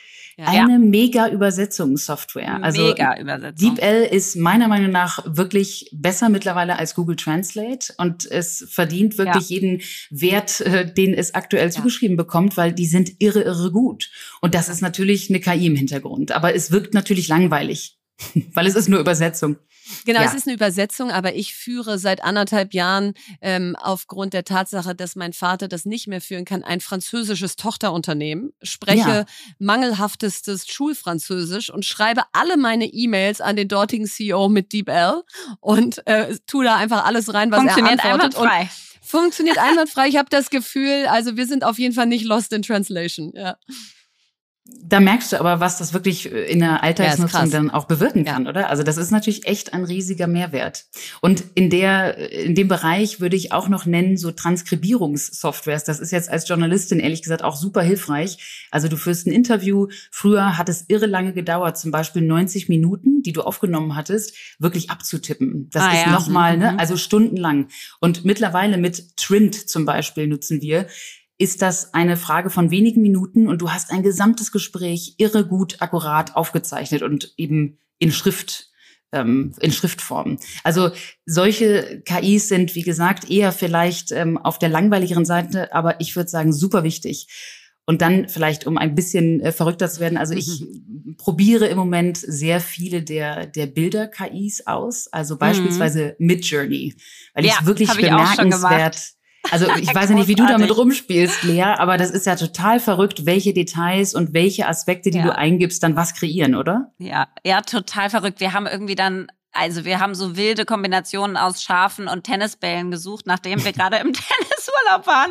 [0.40, 0.46] Ja.
[0.46, 2.62] Eine mega Übersetzungssoftware.
[2.62, 3.74] Also mega Übersetzung.
[3.74, 9.50] DeepL ist meiner Meinung nach wirklich besser mittlerweile als Google Translate und es verdient wirklich
[9.50, 9.55] ja.
[9.57, 14.11] jeden Wert, äh, den es aktuell zugeschrieben bekommt, weil die sind irre, irre gut.
[14.40, 16.33] Und das ist natürlich eine KI im Hintergrund.
[16.33, 17.99] Aber es wirkt natürlich langweilig,
[18.54, 19.56] weil es ist nur Übersetzung.
[20.04, 20.26] Genau, ja.
[20.26, 25.16] es ist eine Übersetzung, aber ich führe seit anderthalb Jahren ähm, aufgrund der Tatsache, dass
[25.16, 29.24] mein Vater das nicht mehr führen kann, ein französisches Tochterunternehmen, spreche ja.
[29.59, 35.22] mangelhaftestes Schulfranzösisch und schreibe alle meine E-Mails an den dortigen CEO mit DeepL
[35.61, 38.37] und äh, tu da einfach alles rein, was Funktioniert er antwortet.
[38.38, 38.61] Einwandfrei.
[38.62, 38.70] Und
[39.02, 40.09] funktioniert einwandfrei.
[40.09, 43.33] Ich habe das Gefühl, also wir sind auf jeden Fall nicht lost in translation.
[43.35, 43.56] Ja
[44.90, 48.24] da merkst du aber, was das wirklich äh, in der Alltagsnutzung ja, dann auch bewirken
[48.24, 48.50] kann, ja.
[48.50, 48.68] oder?
[48.68, 50.87] Also das ist natürlich echt ein riesiger Mehrwert.
[51.20, 55.85] Und in der, in dem Bereich würde ich auch noch nennen, so Transkribierungssoftwares.
[55.85, 58.66] Das ist jetzt als Journalistin ehrlich gesagt auch super hilfreich.
[58.70, 59.87] Also du führst ein Interview.
[60.11, 64.90] Früher hat es irre lange gedauert, zum Beispiel 90 Minuten, die du aufgenommen hattest, wirklich
[64.90, 65.70] abzutippen.
[65.70, 66.12] Das ah, ist ja.
[66.12, 66.72] nochmal, ne?
[66.72, 66.78] Mhm.
[66.78, 67.68] Also stundenlang.
[68.00, 70.87] Und mittlerweile mit Trint zum Beispiel nutzen wir
[71.40, 75.81] ist das eine Frage von wenigen Minuten und du hast ein gesamtes Gespräch irre gut,
[75.81, 78.68] akkurat aufgezeichnet und eben in Schrift
[79.12, 80.38] ähm, in Schriftform.
[80.64, 80.90] Also
[81.24, 86.29] solche KIs sind, wie gesagt, eher vielleicht ähm, auf der langweiligeren Seite, aber ich würde
[86.29, 87.26] sagen, super wichtig.
[87.87, 91.16] Und dann vielleicht, um ein bisschen äh, verrückter zu werden, also ich mhm.
[91.16, 96.26] probiere im Moment sehr viele der, der Bilder-KIs aus, also beispielsweise mhm.
[96.26, 96.94] Midjourney,
[97.35, 99.14] weil ja, ich wirklich bemerkenswert
[99.50, 102.81] also ich weiß ja nicht, wie du damit rumspielst, Lea, aber das ist ja total
[102.81, 105.24] verrückt, welche Details und welche Aspekte, die ja.
[105.24, 106.92] du eingibst, dann was kreieren, oder?
[106.98, 108.40] Ja, ja, total verrückt.
[108.40, 113.26] Wir haben irgendwie dann also wir haben so wilde Kombinationen aus Schafen und Tennisbällen gesucht,
[113.26, 115.31] nachdem wir gerade im Tennisurlaub waren.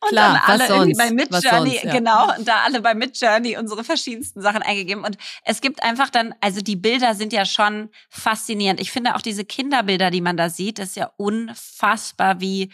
[0.00, 1.92] Und Klar, dann alle irgendwie bei Midjourney, ja.
[1.92, 5.04] genau, und da alle bei Midjourney unsere verschiedensten Sachen eingegeben.
[5.04, 8.80] Und es gibt einfach dann, also die Bilder sind ja schon faszinierend.
[8.80, 12.72] Ich finde auch diese Kinderbilder, die man da sieht, ist ja unfassbar, wie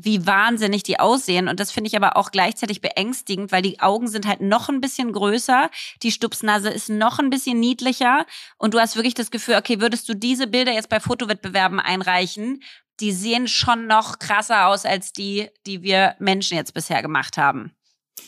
[0.00, 1.48] wie wahnsinnig die aussehen.
[1.48, 4.80] Und das finde ich aber auch gleichzeitig beängstigend, weil die Augen sind halt noch ein
[4.80, 5.70] bisschen größer,
[6.02, 8.26] die Stupsnase ist noch ein bisschen niedlicher
[8.58, 12.62] und du hast wirklich das Gefühl, okay, würdest du diese Bilder jetzt bei Fotowettbewerben einreichen,
[13.00, 17.72] die sehen schon noch krasser aus als die, die wir Menschen jetzt bisher gemacht haben.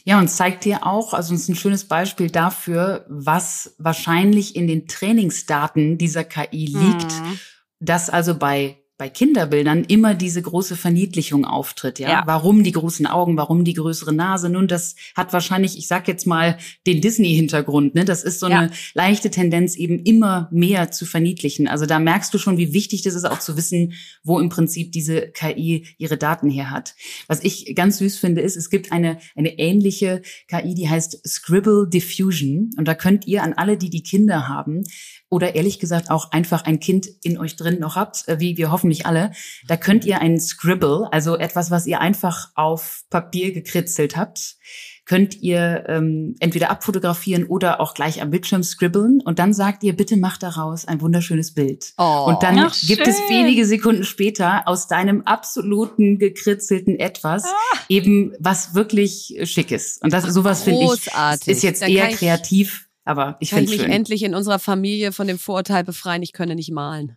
[0.05, 4.67] Ja, und zeigt dir auch, also es ist ein schönes Beispiel dafür, was wahrscheinlich in
[4.67, 7.39] den Trainingsdaten dieser KI liegt, mhm.
[7.81, 12.09] dass also bei bei Kinderbildern immer diese große Verniedlichung auftritt, ja?
[12.09, 12.23] ja?
[12.27, 14.49] Warum die großen Augen, warum die größere Nase?
[14.49, 16.57] Nun, das hat wahrscheinlich, ich sag jetzt mal,
[16.87, 18.07] den Disney-Hintergrund, ne?
[18.07, 18.61] Das ist so ja.
[18.61, 21.69] eine leichte Tendenz, eben immer mehr zu verniedlichen.
[21.69, 23.93] Also da merkst du schon, wie wichtig das ist, auch zu wissen,
[24.25, 26.95] wo im Prinzip diese KI ihre Daten her hat.
[27.27, 31.87] Was ich ganz süß finde, ist, es gibt eine, eine ähnliche KI, die heißt Scribble
[31.89, 32.71] Diffusion.
[32.79, 34.85] Und da könnt ihr an alle, die die Kinder haben,
[35.29, 38.71] oder ehrlich gesagt auch einfach ein Kind in euch drin noch habt, äh, wie wir
[38.71, 39.33] hoffentlich alle,
[39.67, 44.57] da könnt ihr einen Scribble, also etwas, was ihr einfach auf Papier gekritzelt habt,
[45.07, 49.95] könnt ihr ähm, entweder abfotografieren oder auch gleich am Bildschirm scribbeln und dann sagt ihr,
[49.95, 51.95] bitte mach daraus ein wunderschönes Bild.
[51.97, 57.79] Oh, und dann gibt es wenige Sekunden später aus deinem absoluten gekritzelten etwas ah.
[57.89, 60.03] eben was wirklich schick ist.
[60.03, 63.91] Und das sowas finde ich ist jetzt eher kreativ aber ich finde mich schön.
[63.91, 67.17] endlich in unserer Familie von dem Vorurteil befreien, ich könne nicht malen.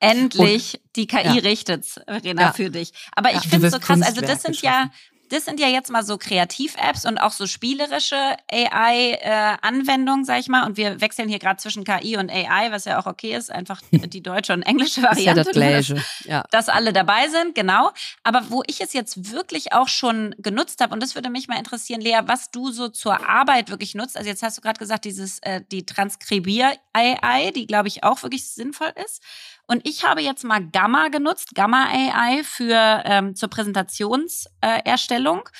[0.00, 1.32] Endlich, Und, die KI ja.
[1.34, 2.52] richtet's, Rena, ja.
[2.52, 2.92] für dich.
[3.14, 4.02] Aber ich ja, finde es so krass.
[4.02, 4.90] Also das sind ja
[5.32, 10.48] das sind ja jetzt mal so Kreativ-Apps und auch so spielerische AI-Anwendungen, äh, sag ich
[10.48, 10.66] mal.
[10.66, 13.80] Und wir wechseln hier gerade zwischen KI und AI, was ja auch okay ist, einfach
[13.90, 15.40] die deutsche und englische Variante.
[15.40, 16.04] Ist ja das Gleiche.
[16.24, 16.44] Ja.
[16.50, 17.92] Dass alle dabei sind, genau.
[18.22, 21.56] Aber wo ich es jetzt wirklich auch schon genutzt habe, und das würde mich mal
[21.56, 24.18] interessieren, Lea, was du so zur Arbeit wirklich nutzt.
[24.18, 28.50] Also jetzt hast du gerade gesagt, dieses äh, die Transkribier-AI, die glaube ich auch wirklich
[28.50, 29.22] sinnvoll ist.
[29.72, 35.38] Und ich habe jetzt mal Gamma genutzt, Gamma AI für ähm, zur Präsentationserstellung.
[35.38, 35.50] Äh,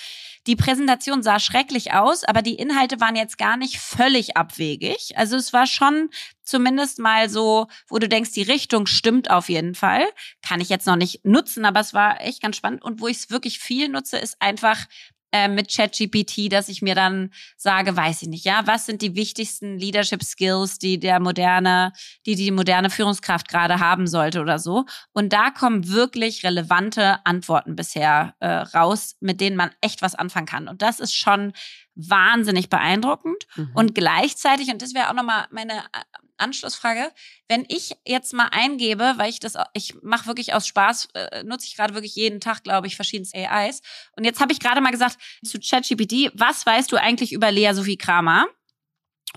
[0.46, 5.16] die Präsentation sah schrecklich aus, aber die Inhalte waren jetzt gar nicht völlig abwegig.
[5.16, 6.10] Also es war schon
[6.42, 10.04] zumindest mal so, wo du denkst, die Richtung stimmt auf jeden Fall.
[10.46, 12.82] Kann ich jetzt noch nicht nutzen, aber es war echt ganz spannend.
[12.82, 14.84] Und wo ich es wirklich viel nutze, ist einfach
[15.32, 19.16] äh, mit ChatGPT, dass ich mir dann sage, weiß ich nicht, ja, was sind die
[19.16, 21.92] wichtigsten Leadership Skills, die der moderne,
[22.26, 24.84] die die moderne Führungskraft gerade haben sollte oder so.
[25.12, 30.46] Und da kommen wirklich relevante Antworten bisher äh, raus, mit denen man echt was anfangen
[30.46, 30.68] kann.
[30.68, 31.52] Und das ist schon
[31.94, 33.46] wahnsinnig beeindruckend.
[33.56, 33.70] Mhm.
[33.74, 36.02] Und gleichzeitig, und das wäre auch nochmal meine äh,
[36.42, 37.10] Anschlussfrage,
[37.48, 41.66] wenn ich jetzt mal eingebe, weil ich das, ich mache wirklich aus Spaß, äh, nutze
[41.66, 43.80] ich gerade wirklich jeden Tag, glaube ich, verschiedenste AIs.
[44.16, 47.72] Und jetzt habe ich gerade mal gesagt zu ChatGPT, was weißt du eigentlich über Lea
[47.72, 48.46] Sophie Kramer?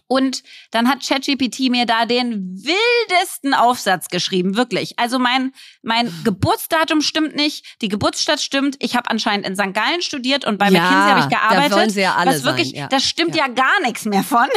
[0.08, 5.00] Und dann hat ChatGPT mir da den wildesten Aufsatz geschrieben, wirklich.
[5.00, 8.76] Also mein, mein Geburtsdatum stimmt nicht, die Geburtsstadt stimmt.
[8.80, 9.74] Ich habe anscheinend in St.
[9.74, 11.72] Gallen studiert und bei Ja, McKinsey habe ich gearbeitet.
[11.72, 12.88] da wollen sie ja alle was wirklich, sein, ja.
[12.88, 13.48] das stimmt ja.
[13.48, 13.54] Ja.
[13.54, 14.48] gar nichts mehr von.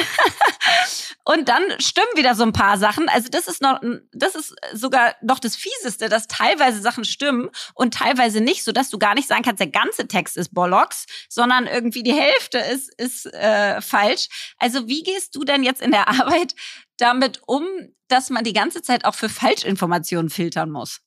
[1.24, 3.08] und dann stimmen wieder so ein paar Sachen.
[3.08, 3.80] Also das ist noch,
[4.12, 8.90] das ist sogar noch das Fieseste, dass teilweise Sachen stimmen und teilweise nicht, so dass
[8.90, 12.92] du gar nicht sagen kannst, der ganze Text ist Bollocks, sondern irgendwie die Hälfte ist,
[13.00, 14.28] ist äh, falsch.
[14.58, 16.54] Also wie gehst du denn jetzt in der Arbeit
[16.96, 17.64] damit um,
[18.08, 21.00] dass man die ganze Zeit auch für Falschinformationen filtern muss?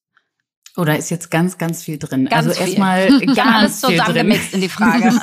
[0.77, 2.25] Oder ist jetzt ganz, ganz viel drin?
[2.25, 2.67] Ganz also viel.
[2.67, 3.99] erstmal Alles ganz viel drin.
[3.99, 5.12] zusammengemixt in die Frage.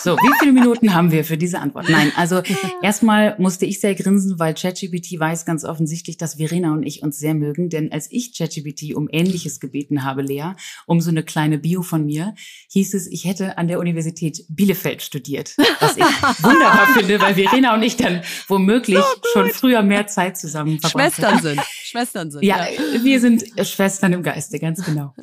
[0.00, 1.88] So, wie viele Minuten haben wir für diese Antwort?
[1.88, 2.42] Nein, also
[2.82, 7.18] erstmal musste ich sehr grinsen, weil ChatGPT weiß ganz offensichtlich, dass Verena und ich uns
[7.18, 7.68] sehr mögen.
[7.68, 10.52] Denn als ich ChatGPT um Ähnliches gebeten habe, Lea,
[10.86, 12.34] um so eine kleine Bio von mir,
[12.70, 15.54] hieß es, ich hätte an der Universität Bielefeld studiert.
[15.80, 16.04] Was ich
[16.42, 21.42] wunderbar finde, weil Verena und ich dann womöglich schon früher mehr Zeit zusammen verbracht Schwestern
[21.42, 21.60] sind.
[21.64, 22.44] Schwestern sind.
[22.44, 22.66] Ja,
[23.02, 25.14] wir sind Schwestern im Geiste, ganz genau.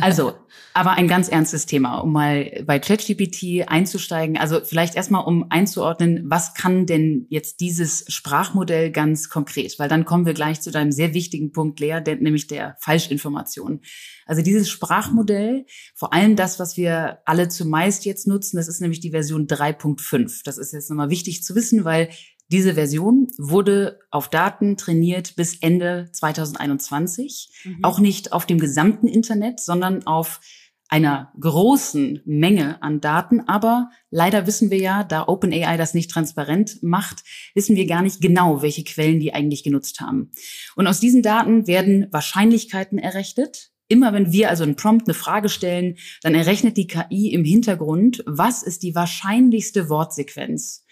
[0.00, 0.34] Also,
[0.74, 4.38] aber ein ganz ernstes Thema, um mal bei ChatGPT einzusteigen.
[4.38, 9.78] Also vielleicht erstmal, um einzuordnen, was kann denn jetzt dieses Sprachmodell ganz konkret?
[9.78, 13.82] Weil dann kommen wir gleich zu deinem sehr wichtigen Punkt, Lea, nämlich der Falschinformation.
[14.24, 19.00] Also dieses Sprachmodell, vor allem das, was wir alle zumeist jetzt nutzen, das ist nämlich
[19.00, 20.40] die Version 3.5.
[20.44, 22.08] Das ist jetzt nochmal wichtig zu wissen, weil
[22.52, 27.50] diese Version wurde auf Daten trainiert bis Ende 2021.
[27.82, 30.40] Auch nicht auf dem gesamten Internet, sondern auf
[30.92, 33.40] einer großen Menge an Daten.
[33.48, 38.20] Aber leider wissen wir ja, da OpenAI das nicht transparent macht, wissen wir gar nicht
[38.20, 40.30] genau, welche Quellen die eigentlich genutzt haben.
[40.76, 43.70] Und aus diesen Daten werden Wahrscheinlichkeiten errechnet.
[43.88, 48.22] Immer wenn wir also einen Prompt, eine Frage stellen, dann errechnet die KI im Hintergrund,
[48.26, 50.84] was ist die wahrscheinlichste Wortsequenz.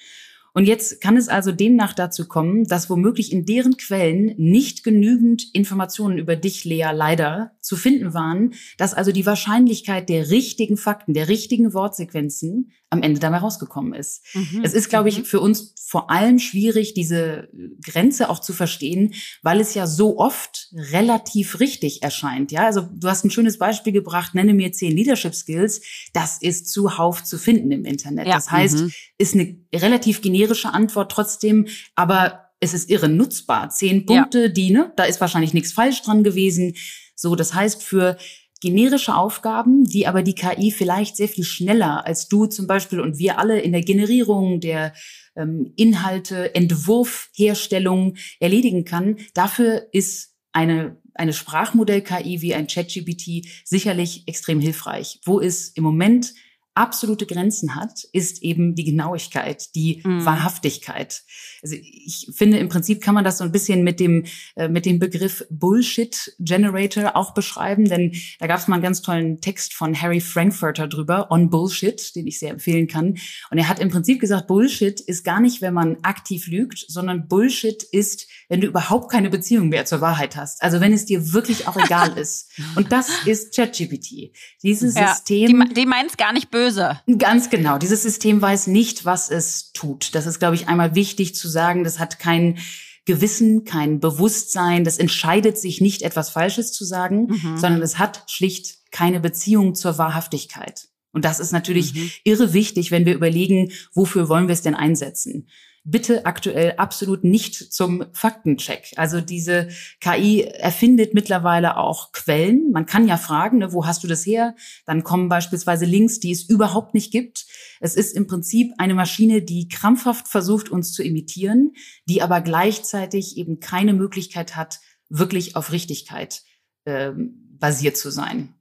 [0.53, 5.45] Und jetzt kann es also demnach dazu kommen, dass womöglich in deren Quellen nicht genügend
[5.55, 11.15] Informationen über dich, Lea, leider zu finden waren, dass also die Wahrscheinlichkeit der richtigen Fakten,
[11.15, 14.23] der richtigen Wortsequenzen am Ende dabei rausgekommen ist.
[14.35, 14.63] Mhm.
[14.65, 17.49] Es ist, glaube ich, für uns vor allem schwierig, diese
[17.85, 22.53] Grenze auch zu verstehen, weil es ja so oft relativ richtig erscheint.
[22.53, 25.81] Ja, also du hast ein schönes Beispiel gebracht, nenne mir zehn Leadership Skills.
[26.13, 28.27] Das ist zuhauf zu finden im Internet.
[28.27, 28.35] Ja.
[28.35, 28.93] Das heißt, Mhm.
[29.19, 33.71] ist eine relativ generische Antwort trotzdem, aber es ist irre nutzbar.
[33.71, 34.23] Zehn Ja.
[34.23, 36.75] Punkte, die, ne, da ist wahrscheinlich nichts falsch dran gewesen.
[37.15, 38.17] So, das heißt, für
[38.61, 43.19] generische Aufgaben, die aber die KI vielleicht sehr viel schneller als du zum Beispiel und
[43.19, 44.93] wir alle in der Generierung der
[45.37, 54.27] ähm, Inhalte, Entwurf, Herstellung erledigen kann, dafür ist eine eine Sprachmodell-KI wie ein ChatGPT sicherlich
[54.27, 55.21] extrem hilfreich.
[55.25, 56.33] Wo es im Moment
[56.81, 60.25] absolute Grenzen hat, ist eben die Genauigkeit, die Mhm.
[60.25, 61.23] Wahrhaftigkeit.
[61.63, 64.25] Also ich finde, im Prinzip kann man das so ein bisschen mit dem,
[64.57, 69.03] äh, mit dem Begriff Bullshit Generator auch beschreiben, denn da gab es mal einen ganz
[69.03, 73.19] tollen Text von Harry Frankfurter drüber, on Bullshit, den ich sehr empfehlen kann.
[73.51, 77.29] Und er hat im Prinzip gesagt, Bullshit ist gar nicht, wenn man aktiv lügt, sondern
[77.29, 80.63] Bullshit ist, wenn du überhaupt keine Beziehung mehr zur Wahrheit hast.
[80.63, 82.49] Also wenn es dir wirklich auch egal ist.
[82.77, 84.33] Und das ist ChatGPT.
[84.63, 85.67] Dieses Ja, System.
[85.69, 86.70] die, die meint's gar nicht böse.
[87.19, 87.79] Ganz genau.
[87.79, 90.15] Dieses System weiß nicht, was es tut.
[90.15, 91.85] Das ist, glaube ich, einmal wichtig zu sagen.
[91.85, 92.59] Das hat kein
[93.07, 94.85] Gewissen, kein Bewusstsein.
[94.85, 97.57] Das entscheidet sich nicht, etwas Falsches zu sagen, Mhm.
[97.59, 100.89] sondern es hat schlicht keine Beziehung zur Wahrhaftigkeit.
[101.13, 102.11] Und das ist natürlich Mhm.
[102.25, 105.49] irre wichtig, wenn wir überlegen, wofür wollen wir es denn einsetzen.
[105.83, 108.93] Bitte aktuell absolut nicht zum Faktencheck.
[108.97, 109.69] Also diese
[110.01, 112.71] KI erfindet mittlerweile auch Quellen.
[112.71, 114.55] Man kann ja fragen, ne, wo hast du das her?
[114.85, 117.47] Dann kommen beispielsweise Links, die es überhaupt nicht gibt.
[117.81, 121.73] Es ist im Prinzip eine Maschine, die krampfhaft versucht, uns zu imitieren,
[122.05, 126.43] die aber gleichzeitig eben keine Möglichkeit hat, wirklich auf Richtigkeit
[126.87, 128.55] ähm, basiert zu sein.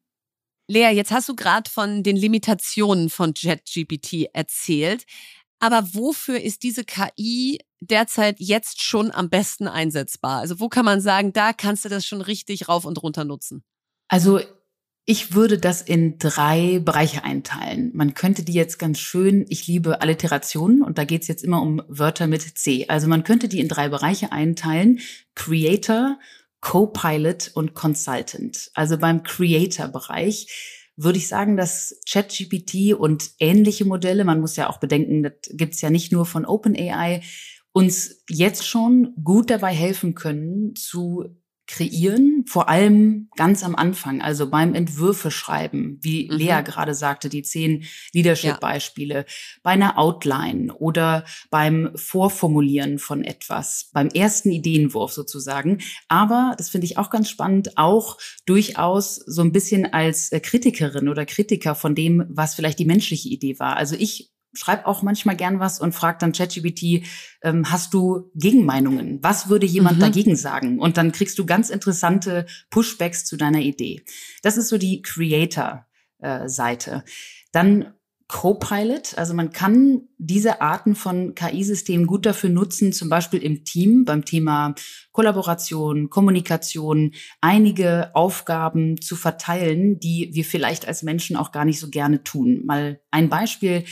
[0.71, 5.05] Lea, jetzt hast du gerade von den Limitationen von JetGPT erzählt.
[5.59, 10.39] Aber wofür ist diese KI derzeit jetzt schon am besten einsetzbar?
[10.39, 13.63] Also wo kann man sagen, da kannst du das schon richtig rauf und runter nutzen?
[14.07, 14.39] Also
[15.05, 17.91] ich würde das in drei Bereiche einteilen.
[17.95, 21.81] Man könnte die jetzt ganz schön, ich liebe Alliterationen und da geht's jetzt immer um
[21.87, 22.85] Wörter mit C.
[22.87, 24.99] Also man könnte die in drei Bereiche einteilen.
[25.33, 26.19] Creator,
[26.61, 28.69] Co-Pilot und Consultant.
[28.75, 34.79] Also beim Creator-Bereich würde ich sagen, dass ChatGPT und ähnliche Modelle, man muss ja auch
[34.79, 37.21] bedenken, das gibt's ja nicht nur von OpenAI,
[37.71, 41.25] uns jetzt schon gut dabei helfen können, zu
[41.69, 46.35] kreieren, vor allem ganz am Anfang, also beim Entwürfe schreiben, wie mhm.
[46.35, 49.25] Lea gerade sagte, die zehn Leadership-Beispiele, ja.
[49.61, 55.77] bei einer Outline oder beim Vorformulieren von etwas, beim ersten Ideenwurf sozusagen.
[56.07, 58.17] Aber, das finde ich auch ganz spannend, auch
[58.47, 63.29] durchaus so ein bisschen als äh, Kritikerin oder Kritiker von dem, was vielleicht die menschliche
[63.29, 63.77] Idee war.
[63.77, 67.05] Also ich schreib auch manchmal gern was und frag dann ChatGPT,
[67.43, 69.19] ähm, hast du Gegenmeinungen?
[69.21, 70.01] Was würde jemand mhm.
[70.01, 70.79] dagegen sagen?
[70.79, 74.03] Und dann kriegst du ganz interessante Pushbacks zu deiner Idee.
[74.41, 76.91] Das ist so die Creator-Seite.
[76.91, 77.09] Äh,
[77.51, 77.93] dann
[78.29, 84.05] Copilot, also man kann diese Arten von KI-Systemen gut dafür nutzen, zum Beispiel im Team
[84.05, 84.75] beim Thema
[85.11, 91.89] Kollaboration, Kommunikation, einige Aufgaben zu verteilen, die wir vielleicht als Menschen auch gar nicht so
[91.89, 92.61] gerne tun.
[92.67, 93.85] Mal ein Beispiel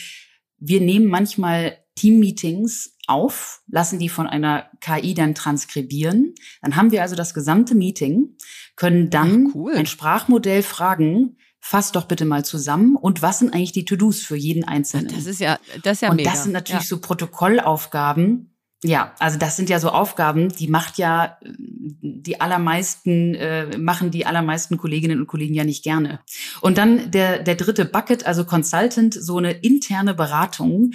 [0.60, 6.36] wir nehmen manchmal Team-Meetings auf, lassen die von einer KI dann transkribieren.
[6.62, 8.36] Dann haben wir also das gesamte Meeting,
[8.76, 9.76] können dann Ach, cool.
[9.76, 14.36] ein Sprachmodell fragen, fass doch bitte mal zusammen und was sind eigentlich die To-Dos für
[14.36, 15.08] jeden Einzelnen?
[15.14, 16.30] Das ist ja, das ist ja und mega.
[16.30, 16.88] das sind natürlich ja.
[16.88, 23.78] so Protokollaufgaben, ja, also das sind ja so Aufgaben, die macht ja die allermeisten, äh,
[23.78, 26.20] machen die allermeisten Kolleginnen und Kollegen ja nicht gerne.
[26.62, 30.92] Und dann der, der dritte Bucket, also Consultant, so eine interne Beratung,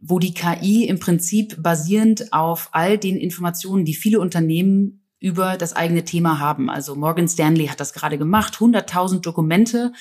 [0.00, 5.74] wo die KI im Prinzip basierend auf all den Informationen, die viele Unternehmen über das
[5.74, 6.70] eigene Thema haben.
[6.70, 9.92] Also Morgan Stanley hat das gerade gemacht, 100.000 Dokumente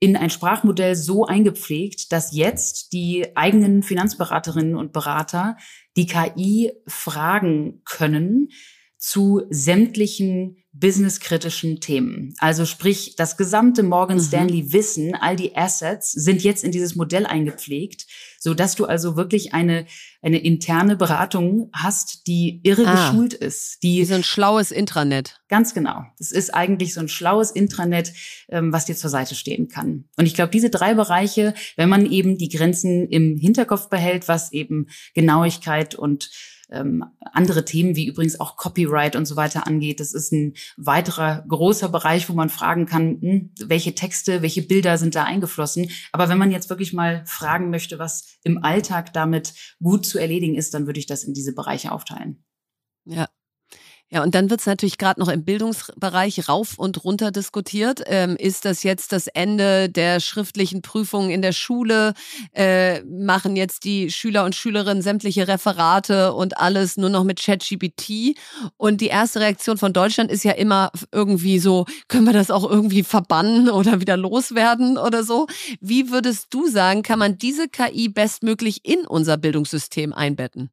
[0.00, 5.56] in ein Sprachmodell so eingepflegt, dass jetzt die eigenen Finanzberaterinnen und Berater
[6.00, 8.48] die KI fragen können
[8.96, 12.34] zu sämtlichen businesskritischen Themen.
[12.38, 14.22] Also sprich, das gesamte Morgan mhm.
[14.22, 18.06] Stanley Wissen, all die Assets sind jetzt in dieses Modell eingepflegt,
[18.42, 19.86] so dass du also wirklich eine
[20.22, 25.40] eine interne Beratung hast, die irre ah, geschult ist, die so ein schlaues Intranet.
[25.48, 26.04] Ganz genau.
[26.18, 28.12] Es ist eigentlich so ein schlaues Intranet,
[28.48, 30.04] ähm, was dir zur Seite stehen kann.
[30.16, 34.52] Und ich glaube, diese drei Bereiche, wenn man eben die Grenzen im Hinterkopf behält, was
[34.52, 36.30] eben Genauigkeit und
[36.70, 40.00] ähm, andere Themen wie übrigens auch Copyright und so weiter angeht.
[40.00, 44.98] Das ist ein weiterer großer Bereich, wo man fragen kann, hm, welche Texte, welche Bilder
[44.98, 45.90] sind da eingeflossen.
[46.12, 50.54] Aber wenn man jetzt wirklich mal fragen möchte, was im Alltag damit gut zu erledigen
[50.54, 52.44] ist, dann würde ich das in diese Bereiche aufteilen.
[53.04, 53.28] Ja,
[54.12, 58.02] ja, und dann wird es natürlich gerade noch im Bildungsbereich rauf und runter diskutiert.
[58.06, 62.14] Ähm, ist das jetzt das Ende der schriftlichen Prüfungen in der Schule?
[62.52, 68.36] Äh, machen jetzt die Schüler und Schülerinnen sämtliche Referate und alles nur noch mit ChatGPT?
[68.76, 72.68] Und die erste Reaktion von Deutschland ist ja immer irgendwie so, können wir das auch
[72.68, 75.46] irgendwie verbannen oder wieder loswerden oder so?
[75.80, 80.70] Wie würdest du sagen, kann man diese KI bestmöglich in unser Bildungssystem einbetten?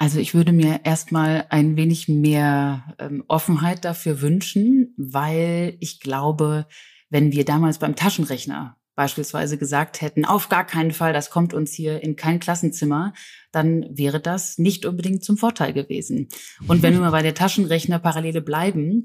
[0.00, 6.66] Also ich würde mir erstmal ein wenig mehr ähm, Offenheit dafür wünschen, weil ich glaube,
[7.10, 11.74] wenn wir damals beim Taschenrechner beispielsweise gesagt hätten, auf gar keinen Fall, das kommt uns
[11.74, 13.12] hier in kein Klassenzimmer,
[13.52, 16.28] dann wäre das nicht unbedingt zum Vorteil gewesen.
[16.66, 19.02] Und wenn wir mal bei der Taschenrechner-Parallele bleiben,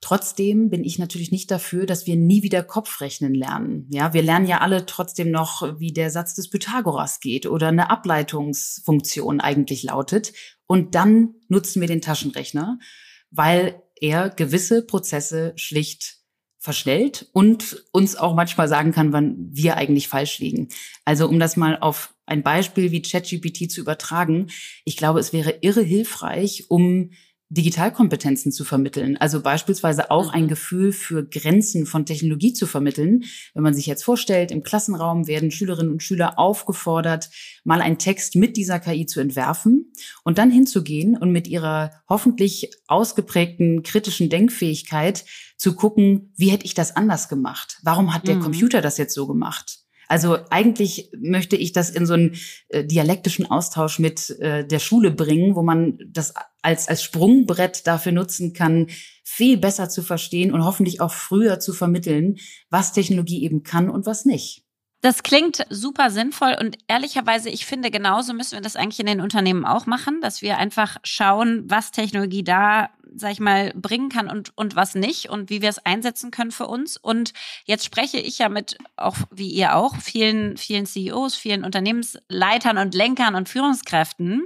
[0.00, 3.88] Trotzdem bin ich natürlich nicht dafür, dass wir nie wieder Kopfrechnen lernen.
[3.90, 7.90] Ja, wir lernen ja alle trotzdem noch, wie der Satz des Pythagoras geht oder eine
[7.90, 10.32] Ableitungsfunktion eigentlich lautet.
[10.66, 12.78] Und dann nutzen wir den Taschenrechner,
[13.30, 16.18] weil er gewisse Prozesse schlicht
[16.58, 20.68] verschnellt und uns auch manchmal sagen kann, wann wir eigentlich falsch liegen.
[21.04, 24.48] Also um das mal auf ein Beispiel wie ChatGPT zu übertragen,
[24.84, 27.12] ich glaube, es wäre irre hilfreich, um
[27.48, 29.16] Digitalkompetenzen zu vermitteln.
[29.16, 30.48] Also beispielsweise auch ein mhm.
[30.48, 33.22] Gefühl für Grenzen von Technologie zu vermitteln.
[33.54, 37.30] Wenn man sich jetzt vorstellt, im Klassenraum werden Schülerinnen und Schüler aufgefordert,
[37.62, 39.92] mal einen Text mit dieser KI zu entwerfen
[40.24, 45.24] und dann hinzugehen und mit ihrer hoffentlich ausgeprägten kritischen Denkfähigkeit
[45.56, 47.78] zu gucken, wie hätte ich das anders gemacht?
[47.82, 48.40] Warum hat der mhm.
[48.40, 49.85] Computer das jetzt so gemacht?
[50.08, 52.36] Also eigentlich möchte ich das in so einen
[52.68, 58.12] äh, dialektischen Austausch mit äh, der Schule bringen, wo man das als, als Sprungbrett dafür
[58.12, 58.88] nutzen kann,
[59.24, 62.36] viel besser zu verstehen und hoffentlich auch früher zu vermitteln,
[62.70, 64.65] was Technologie eben kann und was nicht.
[65.02, 69.20] Das klingt super sinnvoll und ehrlicherweise, ich finde, genauso müssen wir das eigentlich in den
[69.20, 74.28] Unternehmen auch machen, dass wir einfach schauen, was Technologie da sag ich mal, bringen kann
[74.28, 76.96] und, und was nicht und wie wir es einsetzen können für uns.
[76.96, 77.32] Und
[77.64, 82.94] jetzt spreche ich ja mit, auch wie ihr auch, vielen, vielen CEOs, vielen Unternehmensleitern und
[82.94, 84.44] Lenkern und Führungskräften.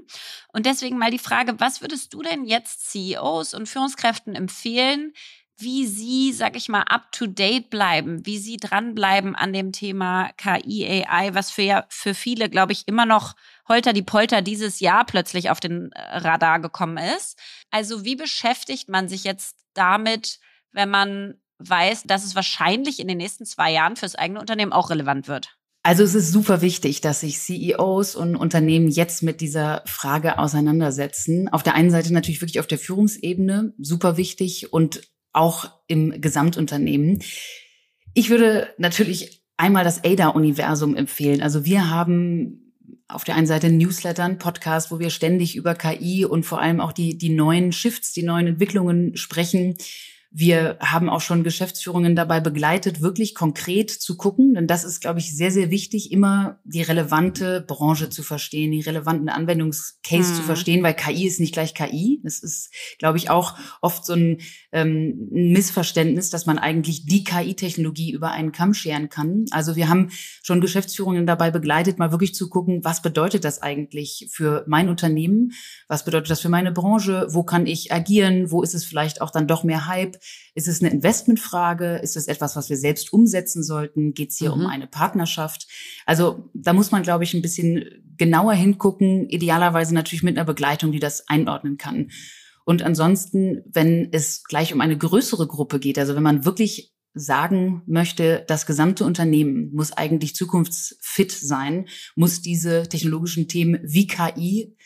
[0.53, 5.12] Und deswegen mal die Frage, was würdest du denn jetzt CEOs und Führungskräften empfehlen,
[5.61, 10.30] wie Sie, sag ich mal, up to date bleiben, wie Sie dranbleiben an dem Thema
[10.36, 13.34] KI, AI, was für für viele, glaube ich, immer noch
[13.68, 17.38] Holter die Polter dieses Jahr plötzlich auf den äh, Radar gekommen ist.
[17.70, 20.40] Also wie beschäftigt man sich jetzt damit,
[20.72, 24.90] wenn man weiß, dass es wahrscheinlich in den nächsten zwei Jahren fürs eigene Unternehmen auch
[24.90, 25.56] relevant wird?
[25.82, 31.48] Also es ist super wichtig, dass sich CEOs und Unternehmen jetzt mit dieser Frage auseinandersetzen.
[31.48, 35.00] Auf der einen Seite natürlich wirklich auf der Führungsebene, super wichtig und
[35.32, 37.22] auch im Gesamtunternehmen.
[38.14, 41.42] Ich würde natürlich einmal das ADA-Universum empfehlen.
[41.42, 42.72] Also wir haben
[43.08, 46.60] auf der einen Seite einen Newsletter, einen Podcast, wo wir ständig über KI und vor
[46.60, 49.76] allem auch die, die neuen Shifts, die neuen Entwicklungen sprechen.
[50.32, 55.18] Wir haben auch schon Geschäftsführungen dabei begleitet, wirklich konkret zu gucken, denn das ist, glaube
[55.18, 60.36] ich, sehr, sehr wichtig, immer die relevante Branche zu verstehen, die relevanten Anwendungscase mhm.
[60.36, 62.20] zu verstehen, weil KI ist nicht gleich KI.
[62.22, 64.38] Das ist, glaube ich, auch oft so ein,
[64.70, 69.46] ähm, ein Missverständnis, dass man eigentlich die KI-Technologie über einen Kamm scheren kann.
[69.50, 70.10] Also wir haben
[70.44, 75.54] schon Geschäftsführungen dabei begleitet, mal wirklich zu gucken, was bedeutet das eigentlich für mein Unternehmen?
[75.88, 77.26] Was bedeutet das für meine Branche?
[77.30, 78.52] Wo kann ich agieren?
[78.52, 80.19] Wo ist es vielleicht auch dann doch mehr Hype?
[80.54, 81.96] Ist es eine Investmentfrage?
[81.96, 84.14] Ist es etwas, was wir selbst umsetzen sollten?
[84.14, 84.62] Geht es hier mhm.
[84.62, 85.66] um eine Partnerschaft?
[86.06, 87.84] Also da muss man, glaube ich, ein bisschen
[88.16, 92.10] genauer hingucken, idealerweise natürlich mit einer Begleitung, die das einordnen kann.
[92.64, 97.82] Und ansonsten, wenn es gleich um eine größere Gruppe geht, also wenn man wirklich sagen
[97.86, 104.76] möchte, das gesamte Unternehmen muss eigentlich zukunftsfit sein, muss diese technologischen Themen wie KI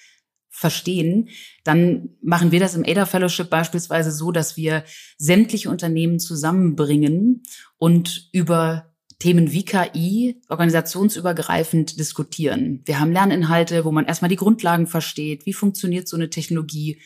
[0.54, 1.28] verstehen,
[1.64, 4.84] dann machen wir das im ADA Fellowship beispielsweise so, dass wir
[5.18, 7.42] sämtliche Unternehmen zusammenbringen
[7.76, 12.82] und über Themen wie KI organisationsübergreifend diskutieren.
[12.84, 17.00] Wir haben Lerninhalte, wo man erstmal die Grundlagen versteht, wie funktioniert so eine Technologie,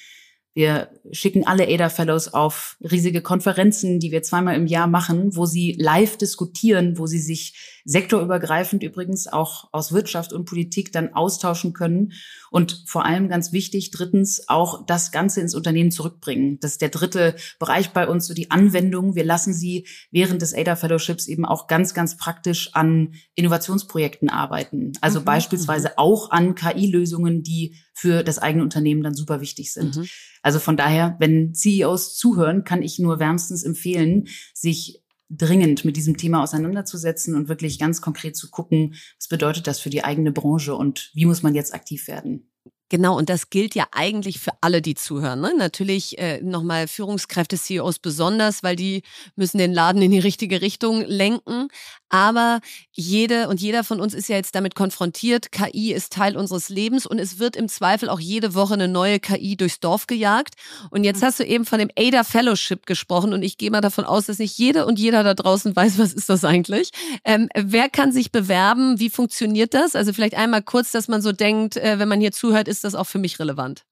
[0.59, 5.47] wir schicken alle ADA Fellows auf riesige Konferenzen, die wir zweimal im Jahr machen, wo
[5.47, 11.75] sie live diskutieren, wo sie sich sektorübergreifend übrigens auch aus Wirtschaft und Politik dann austauschen
[11.75, 12.13] können
[12.51, 16.59] und vor allem ganz wichtig, drittens auch das Ganze ins Unternehmen zurückbringen.
[16.61, 19.15] Das ist der dritte Bereich bei uns, so die Anwendung.
[19.15, 24.93] Wir lassen sie während des ADA Fellowships eben auch ganz, ganz praktisch an Innovationsprojekten arbeiten.
[25.01, 25.95] Also mhm, beispielsweise mhm.
[25.97, 29.97] auch an KI-Lösungen, die für das eigene Unternehmen dann super wichtig sind.
[29.97, 30.07] Mhm.
[30.43, 36.17] Also von daher, wenn CEOs zuhören, kann ich nur wärmstens empfehlen, sich dringend mit diesem
[36.17, 40.75] Thema auseinanderzusetzen und wirklich ganz konkret zu gucken, was bedeutet das für die eigene Branche
[40.75, 42.51] und wie muss man jetzt aktiv werden.
[42.91, 45.43] Genau, und das gilt ja eigentlich für alle, die zuhören.
[45.43, 45.53] Ne?
[45.59, 49.03] Natürlich äh, nochmal Führungskräfte, CEOs besonders, weil die
[49.37, 51.69] müssen den Laden in die richtige Richtung lenken.
[52.09, 52.61] Aber
[52.93, 55.53] jede und jeder von uns ist ja jetzt damit konfrontiert.
[55.53, 59.21] KI ist Teil unseres Lebens und es wird im Zweifel auch jede Woche eine neue
[59.21, 60.55] KI durchs Dorf gejagt.
[60.91, 64.05] Und jetzt hast du eben von dem ADA Fellowship gesprochen und ich gehe mal davon
[64.05, 66.91] aus, dass nicht jede und jeder da draußen weiß, was ist das eigentlich.
[67.25, 68.99] Ähm, wer kann sich bewerben?
[68.99, 69.95] Wie funktioniert das?
[69.95, 72.95] Also vielleicht einmal kurz, dass man so denkt, äh, wenn man hier zuhört, ist das
[72.95, 73.85] auch für mich relevant.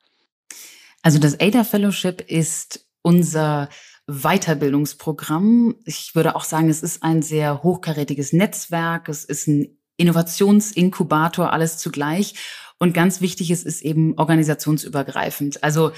[1.02, 3.68] Also das ADA Fellowship ist unser
[4.06, 5.76] Weiterbildungsprogramm.
[5.84, 9.08] Ich würde auch sagen, es ist ein sehr hochkarätiges Netzwerk.
[9.08, 12.34] Es ist ein Innovationsinkubator, alles zugleich.
[12.78, 15.64] Und ganz wichtig, es ist eben organisationsübergreifend.
[15.64, 15.92] Also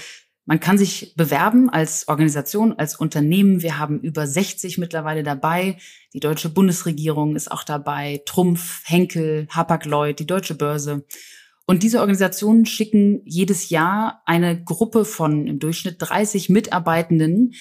[0.45, 3.61] man kann sich bewerben als Organisation, als Unternehmen.
[3.61, 5.77] Wir haben über 60 mittlerweile dabei.
[6.13, 8.23] Die deutsche Bundesregierung ist auch dabei.
[8.25, 11.05] Trumpf, Henkel, Hapag-Lloyd, die Deutsche Börse.
[11.67, 17.53] Und diese Organisationen schicken jedes Jahr eine Gruppe von im Durchschnitt 30 Mitarbeitenden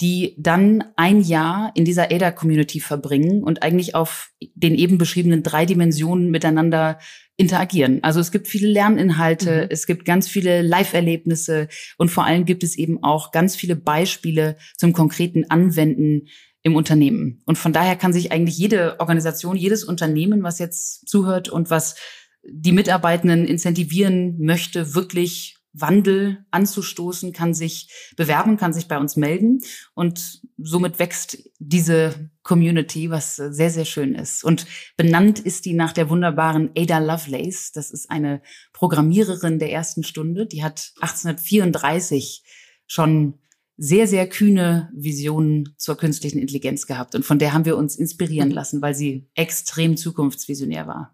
[0.00, 5.66] die dann ein Jahr in dieser ADA-Community verbringen und eigentlich auf den eben beschriebenen drei
[5.66, 6.98] Dimensionen miteinander
[7.36, 8.02] interagieren.
[8.02, 9.68] Also es gibt viele Lerninhalte, mhm.
[9.70, 14.56] es gibt ganz viele Live-Erlebnisse und vor allem gibt es eben auch ganz viele Beispiele
[14.76, 16.28] zum konkreten Anwenden
[16.62, 17.42] im Unternehmen.
[17.44, 21.96] Und von daher kann sich eigentlich jede Organisation, jedes Unternehmen, was jetzt zuhört und was
[22.42, 29.60] die Mitarbeitenden incentivieren möchte, wirklich Wandel anzustoßen, kann sich bewerben, kann sich bei uns melden
[29.94, 34.44] und somit wächst diese Community, was sehr, sehr schön ist.
[34.44, 34.66] Und
[34.96, 37.72] benannt ist die nach der wunderbaren Ada Lovelace.
[37.72, 38.40] Das ist eine
[38.72, 40.46] Programmiererin der ersten Stunde.
[40.46, 42.44] Die hat 1834
[42.86, 43.40] schon
[43.76, 47.14] sehr, sehr kühne Visionen zur künstlichen Intelligenz gehabt.
[47.14, 51.13] Und von der haben wir uns inspirieren lassen, weil sie extrem zukunftsvisionär war.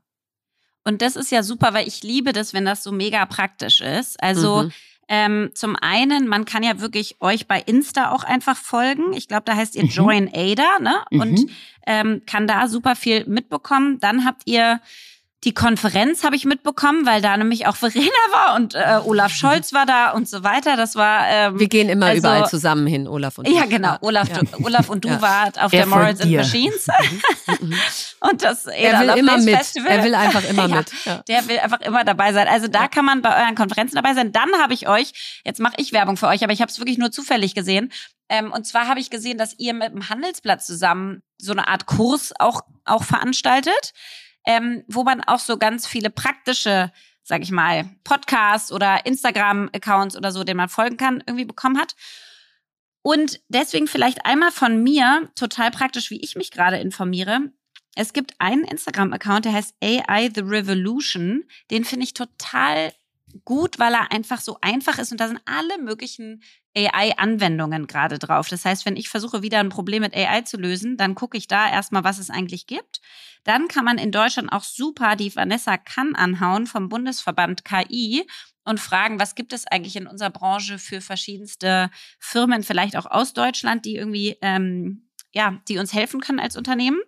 [0.84, 4.22] Und das ist ja super, weil ich liebe das, wenn das so mega praktisch ist.
[4.22, 4.72] Also mhm.
[5.08, 9.12] ähm, zum einen, man kann ja wirklich euch bei Insta auch einfach folgen.
[9.12, 9.90] Ich glaube, da heißt ihr mhm.
[9.90, 11.04] Join Ada, ne?
[11.10, 11.20] Mhm.
[11.20, 11.50] Und
[11.86, 14.00] ähm, kann da super viel mitbekommen.
[14.00, 14.80] Dann habt ihr
[15.45, 19.72] Die Konferenz habe ich mitbekommen, weil da nämlich auch Verena war und äh, Olaf Scholz
[19.72, 20.76] war da und so weiter.
[20.76, 21.26] Das war.
[21.28, 23.97] Ähm, Wir gehen immer also, überall zusammen hin, Olaf und Ja, genau.
[24.03, 24.41] Olaf, ja.
[24.41, 25.22] Du, Olaf und du ja.
[25.22, 26.86] wart auf er der Morals and Machines.
[27.59, 27.74] Mhm.
[28.30, 29.57] und das er will immer mit.
[29.57, 29.91] Festival.
[29.91, 30.93] Er will einfach immer ja, mit.
[31.28, 32.47] Der will einfach immer dabei sein.
[32.47, 34.32] Also da kann man bei euren Konferenzen dabei sein.
[34.32, 36.99] Dann habe ich euch, jetzt mache ich Werbung für euch, aber ich habe es wirklich
[36.99, 37.91] nur zufällig gesehen.
[38.28, 41.86] Ähm, und zwar habe ich gesehen, dass ihr mit dem Handelsblatt zusammen so eine Art
[41.86, 43.95] Kurs auch, auch veranstaltet
[44.47, 50.32] ähm, wo man auch so ganz viele praktische, sag ich mal, Podcasts oder Instagram-Accounts oder
[50.32, 51.95] so, denen man folgen kann, irgendwie bekommen hat.
[53.03, 57.51] Und deswegen vielleicht einmal von mir, total praktisch, wie ich mich gerade informiere.
[57.97, 61.45] Es gibt einen Instagram-Account, der heißt AI The Revolution.
[61.70, 62.93] Den finde ich total
[63.44, 66.42] gut, weil er einfach so einfach ist und da sind alle möglichen
[66.76, 68.48] AI-Anwendungen gerade drauf.
[68.48, 71.48] Das heißt, wenn ich versuche, wieder ein Problem mit AI zu lösen, dann gucke ich
[71.48, 73.00] da erstmal, was es eigentlich gibt.
[73.44, 78.26] Dann kann man in Deutschland auch super die Vanessa Kann anhauen vom Bundesverband KI
[78.64, 83.32] und fragen, was gibt es eigentlich in unserer Branche für verschiedenste Firmen, vielleicht auch aus
[83.32, 87.00] Deutschland, die irgendwie, ähm, ja, die uns helfen können als Unternehmen.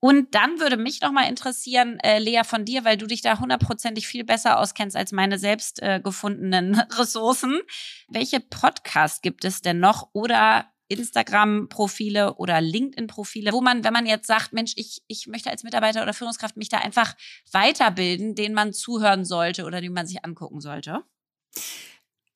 [0.00, 3.38] Und dann würde mich noch mal interessieren, äh, Lea, von dir, weil du dich da
[3.38, 7.60] hundertprozentig viel besser auskennst als meine selbst äh, gefundenen Ressourcen.
[8.08, 14.26] Welche Podcasts gibt es denn noch oder Instagram-Profile oder LinkedIn-Profile, wo man, wenn man jetzt
[14.26, 17.14] sagt, Mensch, ich, ich möchte als Mitarbeiter oder Führungskraft mich da einfach
[17.52, 21.04] weiterbilden, denen man zuhören sollte oder die man sich angucken sollte?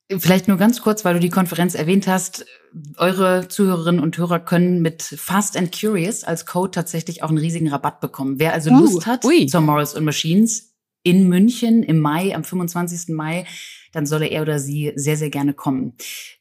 [0.09, 2.45] Vielleicht nur ganz kurz, weil du die Konferenz erwähnt hast.
[2.97, 7.69] Eure Zuhörerinnen und Hörer können mit Fast and Curious als Code tatsächlich auch einen riesigen
[7.69, 8.37] Rabatt bekommen.
[8.37, 9.47] Wer also uh, Lust hat ui.
[9.47, 13.15] zur Morals und Machines in München im Mai, am 25.
[13.15, 13.45] Mai,
[13.93, 15.93] dann solle er oder sie sehr, sehr gerne kommen.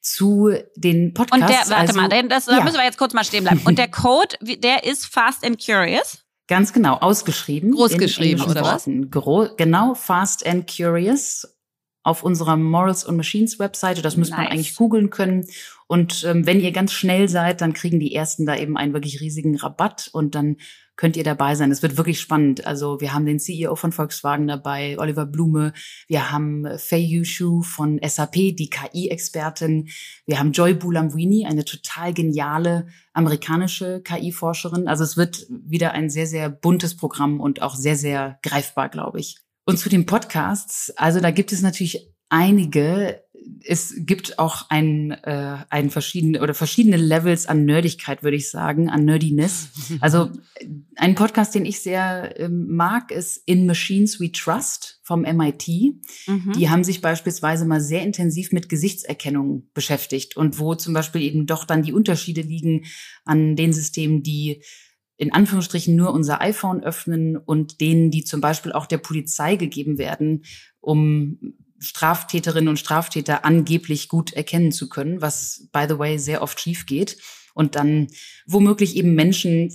[0.02, 1.42] Zu den Podcasts.
[1.42, 2.64] Und der, warte also, mal, das, da ja.
[2.64, 3.62] müssen wir jetzt kurz mal stehen bleiben.
[3.64, 6.18] Und der Code, der ist Fast and Curious?
[6.48, 7.70] Ganz genau, ausgeschrieben.
[7.70, 8.88] Großgeschrieben, oder was?
[9.10, 11.53] Gro genau, Fast and Curious
[12.04, 14.02] auf unserer Morals und Machines Webseite.
[14.02, 14.44] Das müsste nice.
[14.44, 15.46] man eigentlich googeln können.
[15.86, 19.20] Und ähm, wenn ihr ganz schnell seid, dann kriegen die ersten da eben einen wirklich
[19.20, 20.56] riesigen Rabatt und dann
[20.96, 21.72] könnt ihr dabei sein.
[21.72, 22.66] Es wird wirklich spannend.
[22.66, 25.72] Also wir haben den CEO von Volkswagen dabei, Oliver Blume.
[26.06, 29.88] Wir haben Fei Yushu von SAP, die KI-Expertin.
[30.26, 34.86] Wir haben Joy Bulamwini, eine total geniale amerikanische KI-Forscherin.
[34.86, 39.20] Also es wird wieder ein sehr, sehr buntes Programm und auch sehr, sehr greifbar, glaube
[39.20, 39.43] ich.
[39.64, 43.22] Und zu den Podcasts, also da gibt es natürlich einige.
[43.66, 48.88] Es gibt auch ein, äh, ein verschiedene oder verschiedene Levels an Nerdigkeit, würde ich sagen,
[48.88, 49.68] an Nerdiness.
[50.00, 50.30] Also
[50.96, 55.68] ein Podcast, den ich sehr ähm, mag, ist In Machines We Trust vom MIT.
[55.68, 56.52] Mhm.
[56.56, 61.46] Die haben sich beispielsweise mal sehr intensiv mit Gesichtserkennung beschäftigt und wo zum Beispiel eben
[61.46, 62.86] doch dann die Unterschiede liegen
[63.24, 64.62] an den Systemen, die
[65.16, 69.98] in Anführungsstrichen nur unser iPhone öffnen und denen, die zum Beispiel auch der Polizei gegeben
[69.98, 70.44] werden,
[70.80, 71.38] um
[71.78, 76.86] Straftäterinnen und Straftäter angeblich gut erkennen zu können, was, by the way, sehr oft schief
[76.86, 77.18] geht.
[77.52, 78.08] Und dann
[78.46, 79.70] womöglich eben Menschen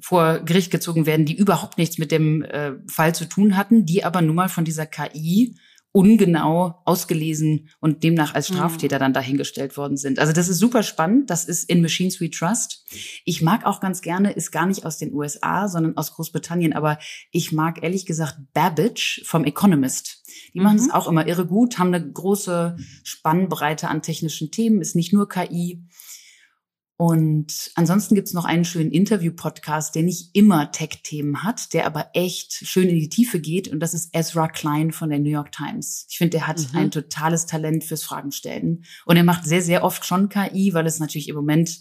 [0.00, 4.04] vor Gericht gezogen werden, die überhaupt nichts mit dem äh, Fall zu tun hatten, die
[4.04, 5.56] aber nun mal von dieser KI
[5.92, 8.54] ungenau ausgelesen und demnach als mhm.
[8.54, 10.18] Straftäter dann dahingestellt worden sind.
[10.18, 11.28] Also das ist super spannend.
[11.28, 12.84] Das ist in Machines We Trust.
[13.24, 16.98] Ich mag auch ganz gerne, ist gar nicht aus den USA, sondern aus Großbritannien, aber
[17.30, 20.22] ich mag ehrlich gesagt Babbage vom Economist.
[20.54, 20.64] Die mhm.
[20.64, 25.12] machen es auch immer irre gut, haben eine große Spannbreite an technischen Themen, ist nicht
[25.12, 25.84] nur KI.
[27.04, 32.52] Und ansonsten gibt's noch einen schönen Interview-Podcast, der nicht immer Tech-Themen hat, der aber echt
[32.52, 33.66] schön in die Tiefe geht.
[33.66, 36.06] Und das ist Ezra Klein von der New York Times.
[36.08, 36.78] Ich finde, der hat mhm.
[36.78, 38.84] ein totales Talent fürs Fragenstellen.
[39.04, 41.80] Und er macht sehr, sehr oft schon KI, weil es natürlich im Moment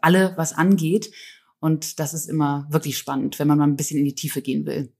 [0.00, 1.12] alle was angeht.
[1.60, 4.66] Und das ist immer wirklich spannend, wenn man mal ein bisschen in die Tiefe gehen
[4.66, 4.92] will.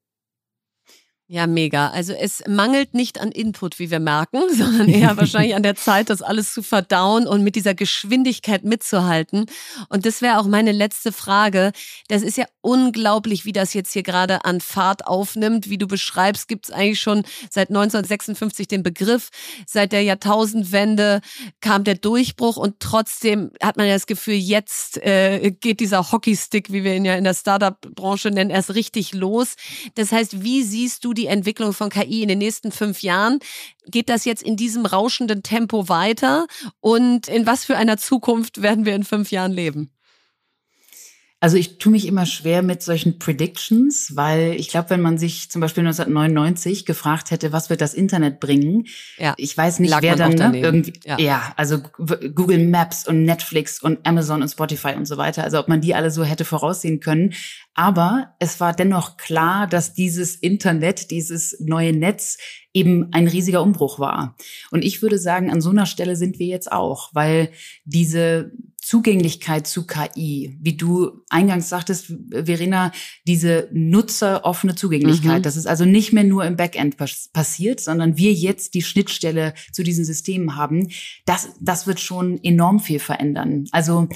[1.35, 1.89] Ja, mega.
[1.89, 6.11] Also es mangelt nicht an Input, wie wir merken, sondern eher wahrscheinlich an der Zeit,
[6.11, 9.47] das alles zu verdauen und mit dieser Geschwindigkeit mitzuhalten.
[9.89, 11.72] Und das wäre auch meine letzte Frage.
[12.09, 15.70] Das ist ja unglaublich, wie das jetzt hier gerade an Fahrt aufnimmt.
[15.70, 19.30] Wie du beschreibst, gibt es eigentlich schon seit 1956 den Begriff.
[19.66, 21.22] Seit der Jahrtausendwende
[21.62, 26.70] kam der Durchbruch und trotzdem hat man ja das Gefühl, jetzt äh, geht dieser Hockeystick,
[26.74, 29.55] wie wir ihn ja in der Startup-Branche nennen, erst richtig los.
[29.95, 33.38] Das heißt, wie siehst du die die Entwicklung von KI in den nächsten fünf Jahren?
[33.86, 36.46] Geht das jetzt in diesem rauschenden Tempo weiter?
[36.80, 39.90] Und in was für einer Zukunft werden wir in fünf Jahren leben?
[41.43, 45.51] Also ich tue mich immer schwer mit solchen Predictions, weil ich glaube, wenn man sich
[45.51, 48.86] zum Beispiel 1999 gefragt hätte, was wird das Internet bringen,
[49.18, 49.34] Ja.
[49.36, 51.18] ich weiß nicht, Lag wer dann ne, irgendwie, Ja.
[51.18, 51.53] ja.
[51.57, 55.80] also Google Maps und Netflix und Amazon und Spotify und so weiter, also ob man
[55.80, 57.34] die alle so hätte voraussehen können.
[57.74, 62.38] Aber es war dennoch klar, dass dieses Internet, dieses neue Netz
[62.72, 64.36] eben ein riesiger Umbruch war.
[64.70, 67.51] Und ich würde sagen, an so einer Stelle sind wir jetzt auch, weil
[67.84, 68.53] diese
[68.93, 72.93] Zugänglichkeit zu KI, wie du eingangs sagtest, Verena,
[73.26, 75.43] diese nutzeroffene Zugänglichkeit, Mhm.
[75.45, 79.55] das ist also nicht mehr nur im Backend pas passiert, sondern wir jetzt die Schnittstelle
[79.72, 80.88] zu diesen Systemen haben,
[81.24, 83.64] das, das wird schon enorm viel verändern.
[83.72, 84.09] Also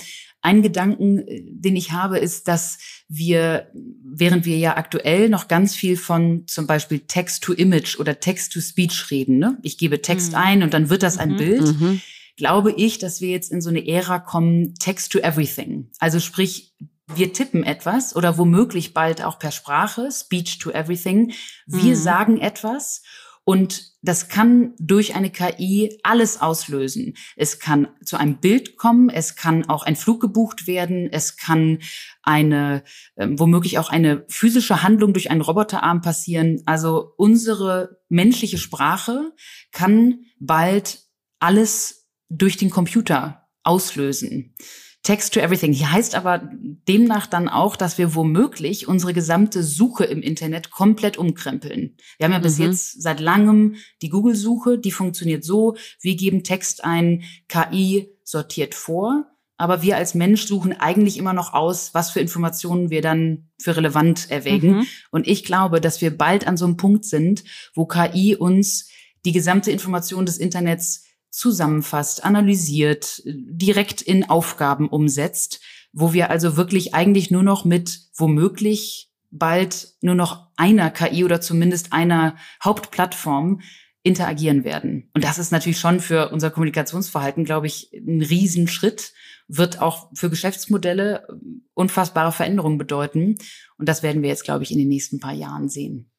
[0.42, 2.76] ein Gedanken, äh, den ich habe, ist, dass
[3.08, 3.70] wir,
[4.04, 9.56] während wir ja aktuell noch ganz viel von zum Beispiel Text-to-Image oder Text-to-Speech reden, ne?
[9.62, 10.38] ich gebe Text Mhm.
[10.38, 11.36] ein und dann wird das ein Mhm.
[11.38, 12.00] Bild, Mhm.
[12.36, 15.90] Glaube ich, dass wir jetzt in so eine Ära kommen, Text to Everything.
[15.98, 16.74] Also sprich,
[17.14, 21.32] wir tippen etwas oder womöglich bald auch per Sprache, Speech to Everything.
[21.66, 22.00] Wir Mhm.
[22.00, 23.02] sagen etwas
[23.44, 27.14] und das kann durch eine KI alles auslösen.
[27.36, 31.78] Es kann zu einem Bild kommen, es kann auch ein Flug gebucht werden, es kann
[32.22, 32.82] eine,
[33.16, 36.60] ähm, womöglich auch eine physische Handlung durch einen Roboterarm passieren.
[36.66, 39.32] Also unsere menschliche Sprache
[39.70, 41.04] kann bald
[41.38, 44.54] alles durch den Computer auslösen.
[45.02, 45.72] Text to everything.
[45.72, 46.50] Hier heißt aber
[46.88, 51.96] demnach dann auch, dass wir womöglich unsere gesamte Suche im Internet komplett umkrempeln.
[52.18, 52.64] Wir haben ja bis Mhm.
[52.64, 59.26] jetzt seit langem die Google-Suche, die funktioniert so, wir geben Text ein, KI sortiert vor,
[59.56, 63.76] aber wir als Mensch suchen eigentlich immer noch aus, was für Informationen wir dann für
[63.76, 64.78] relevant erwägen.
[64.78, 64.86] Mhm.
[65.12, 68.90] Und ich glaube, dass wir bald an so einem Punkt sind, wo KI uns
[69.24, 71.05] die gesamte Information des Internets
[71.36, 75.60] zusammenfasst, analysiert, direkt in Aufgaben umsetzt,
[75.92, 81.40] wo wir also wirklich eigentlich nur noch mit womöglich bald nur noch einer KI oder
[81.40, 83.60] zumindest einer Hauptplattform
[84.02, 85.10] interagieren werden.
[85.14, 89.12] Und das ist natürlich schon für unser Kommunikationsverhalten, glaube ich, ein Riesenschritt,
[89.48, 91.26] wird auch für Geschäftsmodelle
[91.74, 93.36] unfassbare Veränderungen bedeuten.
[93.78, 96.10] Und das werden wir jetzt, glaube ich, in den nächsten paar Jahren sehen.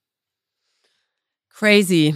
[1.49, 2.15] Crazy.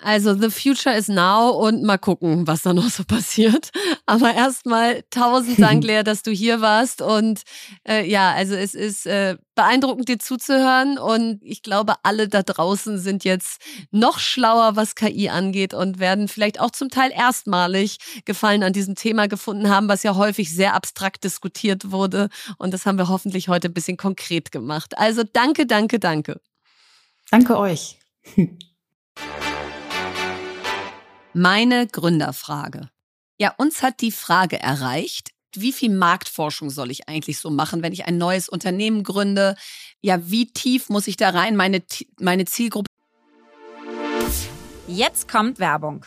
[0.00, 3.70] Also the future is now und mal gucken, was da noch so passiert.
[4.06, 7.02] Aber erstmal tausend Dank, Lea, dass du hier warst.
[7.02, 7.42] Und
[7.88, 10.98] äh, ja, also es ist äh, beeindruckend, dir zuzuhören.
[10.98, 16.28] Und ich glaube, alle da draußen sind jetzt noch schlauer, was KI angeht und werden
[16.28, 20.74] vielleicht auch zum Teil erstmalig Gefallen an diesem Thema gefunden haben, was ja häufig sehr
[20.74, 22.28] abstrakt diskutiert wurde.
[22.58, 24.96] Und das haben wir hoffentlich heute ein bisschen konkret gemacht.
[24.98, 26.40] Also danke, danke, danke.
[27.30, 27.98] Danke euch.
[31.38, 32.88] Meine Gründerfrage.
[33.38, 37.92] Ja, uns hat die Frage erreicht, wie viel Marktforschung soll ich eigentlich so machen, wenn
[37.92, 39.54] ich ein neues Unternehmen gründe?
[40.00, 41.82] Ja, wie tief muss ich da rein, meine,
[42.18, 42.86] meine Zielgruppe?
[44.88, 46.06] Jetzt kommt Werbung.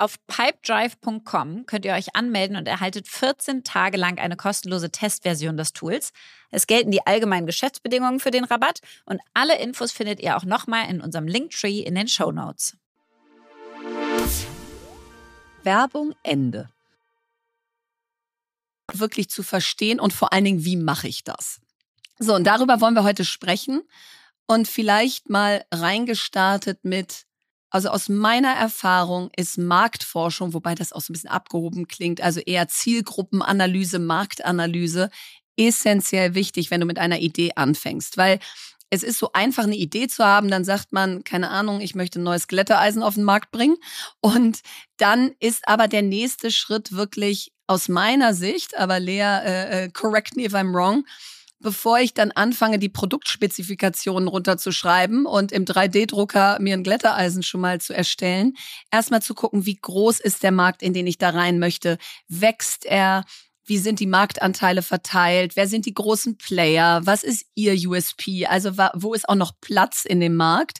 [0.00, 5.72] Auf pipedrive.com könnt ihr euch anmelden und erhaltet 14 Tage lang eine kostenlose Testversion des
[5.72, 6.12] Tools.
[6.52, 10.88] Es gelten die allgemeinen Geschäftsbedingungen für den Rabatt und alle Infos findet ihr auch nochmal
[10.88, 12.76] in unserem Linktree in den Show Notes.
[15.64, 16.70] Werbung Ende.
[18.92, 21.60] Wirklich zu verstehen und vor allen Dingen, wie mache ich das?
[22.20, 23.82] So, und darüber wollen wir heute sprechen
[24.46, 27.26] und vielleicht mal reingestartet mit,
[27.70, 32.40] also aus meiner Erfahrung ist Marktforschung, wobei das auch so ein bisschen abgehoben klingt, also
[32.40, 35.10] eher Zielgruppenanalyse, Marktanalyse,
[35.56, 38.38] essentiell wichtig, wenn du mit einer Idee anfängst, weil
[38.90, 42.20] es ist so einfach, eine Idee zu haben, dann sagt man, keine Ahnung, ich möchte
[42.20, 43.76] ein neues Glättereisen auf den Markt bringen.
[44.20, 44.60] Und
[44.96, 50.44] dann ist aber der nächste Schritt wirklich aus meiner Sicht, aber Lea, äh, correct me
[50.44, 51.04] if I'm wrong,
[51.60, 57.80] bevor ich dann anfange, die Produktspezifikationen runterzuschreiben und im 3D-Drucker mir ein Glättereisen schon mal
[57.80, 58.56] zu erstellen,
[58.90, 61.98] erstmal zu gucken, wie groß ist der Markt, in den ich da rein möchte.
[62.28, 63.24] Wächst er?
[63.64, 65.54] Wie sind die Marktanteile verteilt?
[65.54, 67.02] Wer sind die großen Player?
[67.04, 68.46] Was ist ihr USP?
[68.46, 70.78] Also wo ist auch noch Platz in dem Markt?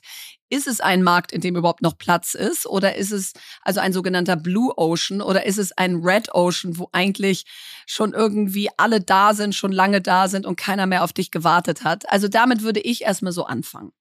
[0.49, 2.65] Ist es ein Markt, in dem überhaupt noch Platz ist?
[2.65, 5.21] Oder ist es also ein sogenannter Blue Ocean?
[5.21, 7.45] Oder ist es ein Red Ocean, wo eigentlich
[7.85, 11.83] schon irgendwie alle da sind, schon lange da sind und keiner mehr auf dich gewartet
[11.83, 12.09] hat?
[12.09, 13.91] Also damit würde ich erstmal so anfangen.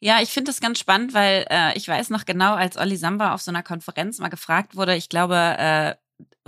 [0.00, 3.32] Ja, ich finde das ganz spannend, weil äh, ich weiß noch genau, als Olli Samba
[3.32, 5.94] auf so einer Konferenz mal gefragt wurde, ich glaube, äh,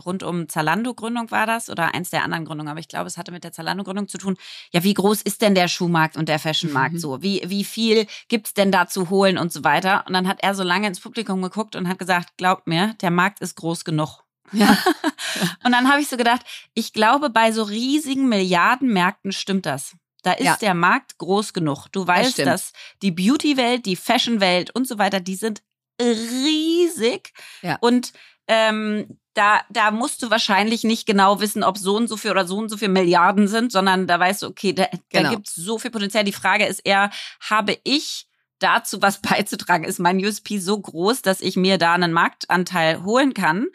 [0.04, 3.32] rund um Zalando-Gründung war das oder eins der anderen Gründungen, aber ich glaube, es hatte
[3.32, 4.36] mit der Zalando-Gründung zu tun.
[4.72, 6.98] Ja, wie groß ist denn der Schuhmarkt und der Fashionmarkt mhm.
[6.98, 7.22] so?
[7.22, 10.04] Wie, wie viel gibt's denn da zu holen und so weiter?
[10.06, 13.10] Und dann hat er so lange ins Publikum geguckt und hat gesagt, glaubt mir, der
[13.10, 14.24] Markt ist groß genug.
[14.52, 14.76] Ja.
[15.64, 16.42] und dann habe ich so gedacht,
[16.74, 19.96] ich glaube, bei so riesigen Milliardenmärkten stimmt das.
[20.22, 20.56] Da ist ja.
[20.56, 21.86] der Markt groß genug.
[21.92, 22.72] Du weißt, das dass
[23.02, 25.62] die Beauty-Welt, die Fashion-Welt und so weiter, die sind
[26.00, 27.32] riesig.
[27.62, 27.78] Ja.
[27.80, 28.12] Und
[28.48, 32.46] ähm, da, da musst du wahrscheinlich nicht genau wissen, ob so und so viel oder
[32.46, 35.24] so und so viel Milliarden sind, sondern da weißt du, okay, da, genau.
[35.24, 36.24] da gibt es so viel Potenzial.
[36.24, 37.10] Die Frage ist eher,
[37.40, 38.26] habe ich
[38.58, 39.84] dazu was beizutragen?
[39.84, 43.66] Ist mein USP so groß, dass ich mir da einen Marktanteil holen kann?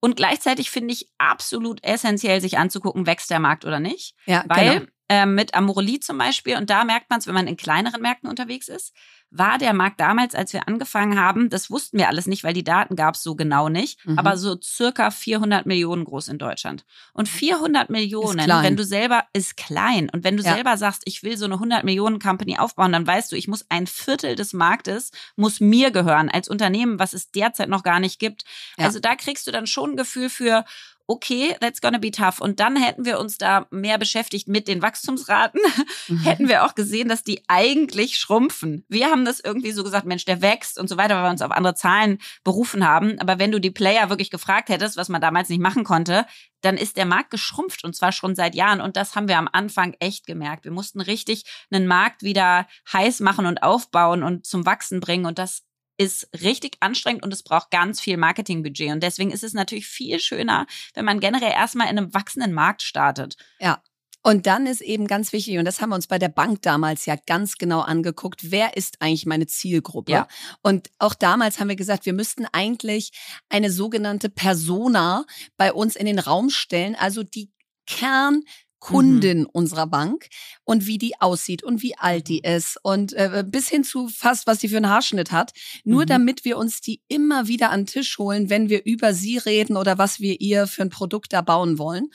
[0.00, 4.14] Und gleichzeitig finde ich absolut essentiell, sich anzugucken, wächst der Markt oder nicht.
[4.24, 4.90] Ja, weil genau.
[5.08, 8.30] äh, mit Amorelie zum Beispiel, und da merkt man es, wenn man in kleineren Märkten
[8.30, 8.94] unterwegs ist,
[9.30, 12.64] war der Markt damals, als wir angefangen haben, das wussten wir alles nicht, weil die
[12.64, 14.18] Daten gab es so genau nicht, mhm.
[14.18, 16.84] aber so circa 400 Millionen groß in Deutschland.
[17.12, 20.10] Und 400 Millionen, wenn du selber, ist klein.
[20.10, 20.54] Und wenn du ja.
[20.54, 23.64] selber sagst, ich will so eine 100 Millionen Company aufbauen, dann weißt du, ich muss
[23.68, 28.18] ein Viertel des Marktes, muss mir gehören als Unternehmen, was es derzeit noch gar nicht
[28.18, 28.44] gibt.
[28.78, 28.86] Ja.
[28.86, 30.64] Also da kriegst du dann schon ein Gefühl für,
[31.10, 32.40] okay, that's gonna be tough.
[32.40, 35.60] Und dann hätten wir uns da mehr beschäftigt mit den Wachstumsraten,
[36.08, 36.18] mhm.
[36.20, 38.84] hätten wir auch gesehen, dass die eigentlich schrumpfen.
[38.88, 41.42] Wir haben das irgendwie so gesagt, Mensch, der wächst und so weiter, weil wir uns
[41.42, 43.18] auf andere Zahlen berufen haben.
[43.18, 46.26] Aber wenn du die Player wirklich gefragt hättest, was man damals nicht machen konnte,
[46.60, 48.80] dann ist der Markt geschrumpft und zwar schon seit Jahren.
[48.80, 50.64] Und das haben wir am Anfang echt gemerkt.
[50.64, 55.26] Wir mussten richtig einen Markt wieder heiß machen und aufbauen und zum Wachsen bringen.
[55.26, 55.62] Und das
[56.00, 58.90] ist richtig anstrengend und es braucht ganz viel Marketingbudget.
[58.90, 62.80] Und deswegen ist es natürlich viel schöner, wenn man generell erstmal in einem wachsenden Markt
[62.80, 63.36] startet.
[63.60, 63.82] Ja.
[64.22, 67.04] Und dann ist eben ganz wichtig, und das haben wir uns bei der Bank damals
[67.04, 70.12] ja ganz genau angeguckt, wer ist eigentlich meine Zielgruppe?
[70.12, 70.28] Ja.
[70.62, 73.12] Und auch damals haben wir gesagt, wir müssten eigentlich
[73.50, 75.26] eine sogenannte Persona
[75.58, 77.50] bei uns in den Raum stellen, also die
[77.86, 78.42] Kern
[78.80, 79.48] Kundin mhm.
[79.52, 80.28] unserer Bank
[80.64, 82.56] und wie die aussieht und wie alt die mhm.
[82.56, 85.52] ist und äh, bis hin zu fast, was die für einen Haarschnitt hat.
[85.84, 86.06] Nur mhm.
[86.06, 89.76] damit wir uns die immer wieder an den Tisch holen, wenn wir über sie reden
[89.76, 92.08] oder was wir ihr für ein Produkt da bauen wollen.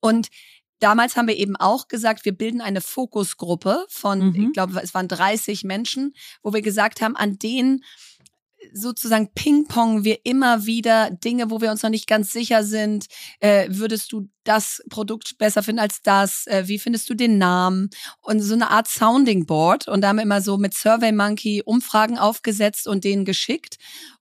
[0.00, 0.28] Und
[0.82, 4.46] Damals haben wir eben auch gesagt, wir bilden eine Fokusgruppe von, mhm.
[4.46, 7.84] ich glaube, es waren 30 Menschen, wo wir gesagt haben, an denen
[8.72, 13.06] sozusagen ping-pong wir immer wieder Dinge, wo wir uns noch nicht ganz sicher sind.
[13.40, 16.46] Äh, würdest du das Produkt besser finden als das?
[16.46, 17.90] Äh, wie findest du den Namen?
[18.20, 19.88] Und so eine Art Sounding Board.
[19.88, 23.76] Und da haben wir immer so mit Survey Monkey Umfragen aufgesetzt und denen geschickt,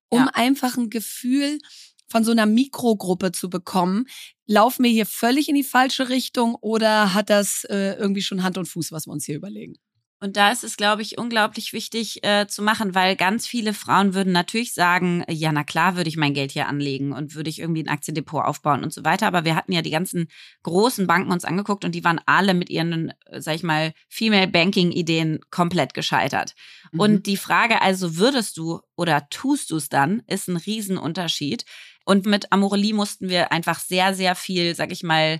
[0.10, 0.32] um ja.
[0.34, 1.60] einfach ein Gefühl
[2.08, 4.06] von so einer Mikrogruppe zu bekommen.
[4.48, 8.58] Laufen wir hier völlig in die falsche Richtung oder hat das äh, irgendwie schon Hand
[8.58, 9.76] und Fuß, was wir uns hier überlegen?
[10.22, 14.14] Und da ist es, glaube ich, unglaublich wichtig äh, zu machen, weil ganz viele Frauen
[14.14, 17.60] würden natürlich sagen, ja, na klar, würde ich mein Geld hier anlegen und würde ich
[17.60, 19.28] irgendwie ein Aktiendepot aufbauen und so weiter.
[19.28, 20.28] Aber wir hatten ja die ganzen
[20.64, 24.48] großen Banken uns angeguckt und die waren alle mit ihren, äh, sag ich mal, Female
[24.48, 26.54] Banking Ideen komplett gescheitert.
[26.92, 27.00] Mhm.
[27.00, 31.64] Und die Frage also, würdest du oder tust du es dann, ist ein Riesenunterschied.
[32.04, 35.40] Und mit Amorelie mussten wir einfach sehr, sehr viel, sag ich mal,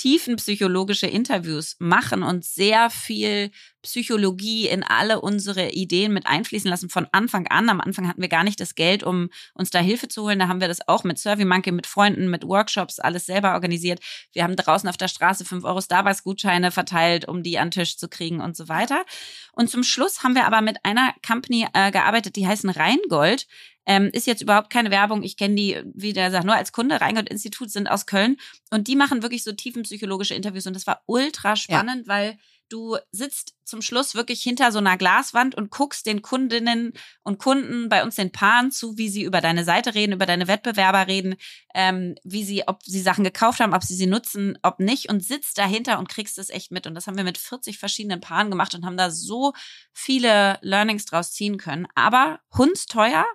[0.00, 3.50] tiefenpsychologische Interviews machen und sehr viel
[3.82, 7.68] Psychologie in alle unsere Ideen mit einfließen lassen von Anfang an.
[7.68, 10.38] Am Anfang hatten wir gar nicht das Geld, um uns da Hilfe zu holen.
[10.38, 14.00] Da haben wir das auch mit SurveyMonkey, mit Freunden, mit Workshops alles selber organisiert.
[14.32, 17.98] Wir haben draußen auf der Straße 5 Euro Starbucks-Gutscheine verteilt, um die an den Tisch
[17.98, 19.04] zu kriegen und so weiter.
[19.52, 23.46] Und zum Schluss haben wir aber mit einer Company äh, gearbeitet, die heißen Rheingold.
[23.86, 25.22] Ähm, ist jetzt überhaupt keine Werbung.
[25.22, 27.00] Ich kenne die, wie der sagt, nur als Kunde.
[27.00, 28.36] Rheingold-Institut sind aus Köln.
[28.70, 30.66] Und die machen wirklich so tiefenpsychologische Interviews.
[30.66, 32.12] Und das war ultra spannend, ja.
[32.12, 32.38] weil
[32.70, 37.88] du sitzt zum Schluss wirklich hinter so einer Glaswand und guckst den Kundinnen und Kunden,
[37.88, 41.36] bei uns den Paaren zu, wie sie über deine Seite reden, über deine Wettbewerber reden,
[41.74, 45.24] ähm, wie sie, ob sie Sachen gekauft haben, ob sie sie nutzen, ob nicht und
[45.24, 46.86] sitzt dahinter und kriegst es echt mit.
[46.86, 49.52] Und das haben wir mit 40 verschiedenen Paaren gemacht und haben da so
[49.92, 51.86] viele Learnings draus ziehen können.
[51.94, 53.26] Aber hundsteuer,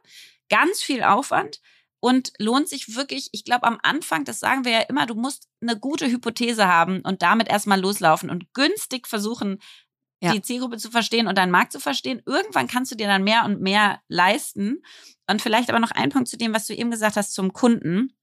[0.49, 1.61] ganz viel Aufwand
[1.99, 5.47] und lohnt sich wirklich, ich glaube am Anfang, das sagen wir ja immer, du musst
[5.61, 9.59] eine gute Hypothese haben und damit erstmal loslaufen und günstig versuchen,
[10.21, 10.31] ja.
[10.31, 12.21] die Zielgruppe zu verstehen und deinen Markt zu verstehen.
[12.25, 14.83] Irgendwann kannst du dir dann mehr und mehr leisten.
[15.27, 18.15] Und vielleicht aber noch ein Punkt zu dem, was du eben gesagt hast zum Kunden.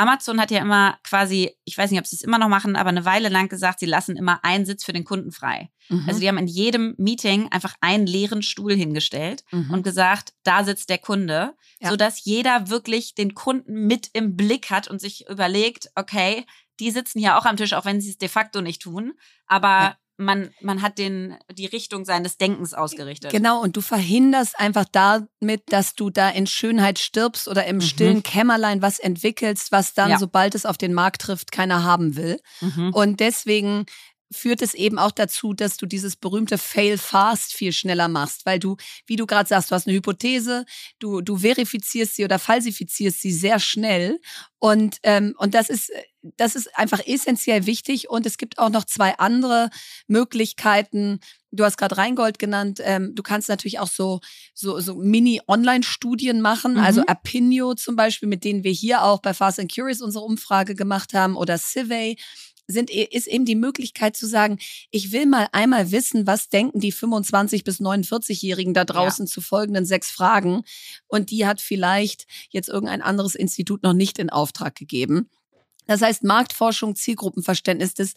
[0.00, 2.88] Amazon hat ja immer quasi, ich weiß nicht, ob sie es immer noch machen, aber
[2.88, 5.70] eine Weile lang gesagt, sie lassen immer einen Sitz für den Kunden frei.
[5.90, 6.04] Mhm.
[6.08, 9.70] Also die haben in jedem Meeting einfach einen leeren Stuhl hingestellt mhm.
[9.70, 11.90] und gesagt, da sitzt der Kunde, ja.
[11.90, 16.46] sodass jeder wirklich den Kunden mit im Blick hat und sich überlegt, okay,
[16.80, 19.12] die sitzen hier auch am Tisch, auch wenn sie es de facto nicht tun.
[19.46, 23.32] Aber ja man, man hat den, die Richtung seines Denkens ausgerichtet.
[23.32, 27.80] Genau, und du verhinderst einfach damit, dass du da in Schönheit stirbst oder im mhm.
[27.80, 30.18] stillen Kämmerlein was entwickelst, was dann, ja.
[30.18, 32.40] sobald es auf den Markt trifft, keiner haben will.
[32.60, 32.92] Mhm.
[32.92, 33.86] Und deswegen
[34.32, 38.58] führt es eben auch dazu, dass du dieses berühmte Fail fast viel schneller machst, weil
[38.58, 38.76] du,
[39.06, 40.64] wie du gerade sagst, du hast eine Hypothese,
[40.98, 44.20] du, du verifizierst sie oder falsifizierst sie sehr schnell
[44.60, 45.90] und, ähm, und das ist,
[46.22, 49.70] das ist einfach essentiell wichtig und es gibt auch noch zwei andere
[50.06, 51.20] Möglichkeiten.
[51.50, 52.78] Du hast gerade Rheingold genannt.
[52.84, 54.20] Ähm, du kannst natürlich auch so,
[54.52, 56.74] so, so Mini-Online-Studien machen.
[56.74, 56.80] Mhm.
[56.80, 60.74] Also Apinio zum Beispiel, mit denen wir hier auch bei Fast and Curious unsere Umfrage
[60.74, 62.18] gemacht haben oder Civey
[62.70, 64.58] sind, ist eben die Möglichkeit zu sagen,
[64.90, 69.32] ich will mal einmal wissen, was denken die 25 bis 49-Jährigen da draußen ja.
[69.32, 70.62] zu folgenden sechs Fragen.
[71.06, 75.28] Und die hat vielleicht jetzt irgendein anderes Institut noch nicht in Auftrag gegeben.
[75.86, 78.14] Das heißt, Marktforschung, Zielgruppenverständnis, das,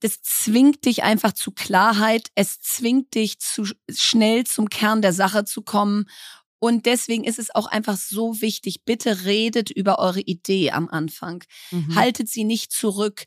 [0.00, 2.28] das zwingt dich einfach zu Klarheit.
[2.34, 6.06] Es zwingt dich zu schnell zum Kern der Sache zu kommen
[6.62, 11.42] und deswegen ist es auch einfach so wichtig, bitte redet über eure Idee am Anfang.
[11.72, 11.96] Mhm.
[11.96, 13.24] Haltet sie nicht zurück.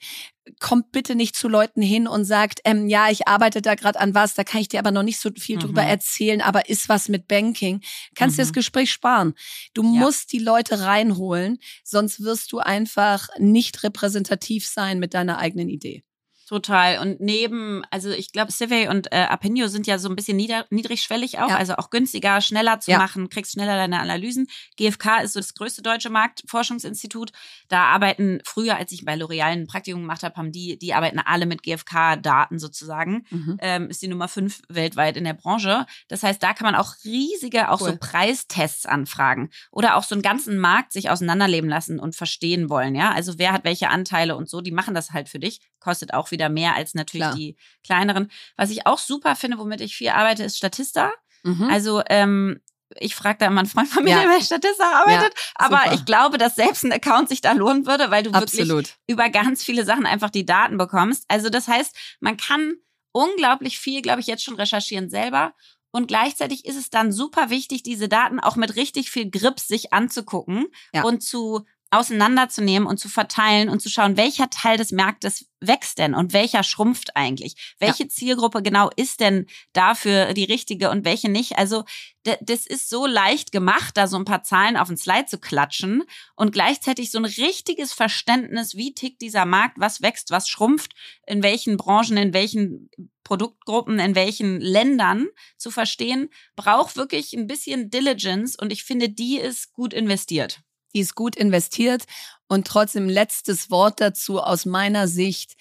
[0.59, 4.13] Kommt bitte nicht zu Leuten hin und sagt, ähm, ja, ich arbeite da gerade an
[4.13, 5.61] was, da kann ich dir aber noch nicht so viel mhm.
[5.61, 7.81] drüber erzählen, aber ist was mit Banking.
[8.15, 8.37] Kannst mhm.
[8.37, 8.55] dir das mhm.
[8.55, 9.33] Gespräch sparen.
[9.73, 9.89] Du ja.
[9.99, 16.03] musst die Leute reinholen, sonst wirst du einfach nicht repräsentativ sein mit deiner eigenen Idee.
[16.45, 16.99] Total.
[16.99, 20.65] Und neben, also ich glaube, Civey und äh, Apinio sind ja so ein bisschen nieder,
[20.69, 21.57] niedrigschwellig auch, ja.
[21.57, 22.99] also auch günstiger, schneller zu ja.
[22.99, 24.47] machen, kriegst schneller deine Analysen.
[24.77, 27.31] GfK ist so das größte deutsche Marktforschungsinstitut.
[27.67, 31.17] Da arbeiten früher, als ich bei L'Oreal ein Praktikum gemacht habe, haben die, die arbeiten
[31.17, 33.25] alle mit GfK-Daten sozusagen.
[33.31, 33.57] Mhm.
[33.59, 35.87] Ähm, ist die Nummer fünf weltweit in der Branche.
[36.09, 37.91] Das heißt, da kann man auch riesige, auch cool.
[37.91, 42.93] so Preistests anfragen oder auch so einen ganzen Markt sich auseinanderleben lassen und verstehen wollen.
[42.93, 45.59] Ja, also wer hat welche Anteile und so, die machen das halt für dich.
[45.85, 47.35] Kostet auch wieder mehr als natürlich Klar.
[47.35, 47.55] die
[47.85, 48.31] kleineren.
[48.57, 51.11] Was ich auch super finde, womit ich viel arbeite, ist Statista.
[51.43, 51.69] Mhm.
[51.69, 52.59] Also ähm,
[52.97, 54.21] ich frage da immer einen Freund von mir, ja.
[54.21, 55.31] der bei Statista arbeitet.
[55.37, 58.69] Ja, aber ich glaube, dass selbst ein Account sich da lohnen würde, weil du Absolut.
[58.69, 61.25] wirklich über ganz viele Sachen einfach die Daten bekommst.
[61.27, 62.73] Also das heißt, man kann
[63.11, 65.53] unglaublich viel, glaube ich, jetzt schon recherchieren selber.
[65.91, 69.93] Und gleichzeitig ist es dann super wichtig, diese Daten auch mit richtig viel Grips sich
[69.93, 71.03] anzugucken ja.
[71.03, 71.63] und zu
[71.95, 76.63] auseinanderzunehmen und zu verteilen und zu schauen, welcher Teil des Marktes wächst denn und welcher
[76.63, 77.75] schrumpft eigentlich?
[77.79, 78.09] Welche ja.
[78.09, 81.57] Zielgruppe genau ist denn dafür die richtige und welche nicht?
[81.57, 81.83] Also
[82.23, 86.03] das ist so leicht gemacht, da so ein paar Zahlen auf den Slide zu klatschen
[86.35, 90.93] und gleichzeitig so ein richtiges Verständnis, wie tickt dieser Markt, was wächst, was schrumpft,
[91.27, 92.89] in welchen Branchen, in welchen
[93.23, 95.27] Produktgruppen, in welchen Ländern
[95.57, 100.61] zu verstehen, braucht wirklich ein bisschen Diligence und ich finde, die ist gut investiert
[100.95, 102.05] die ist gut investiert.
[102.47, 105.55] Und trotzdem letztes Wort dazu aus meiner Sicht.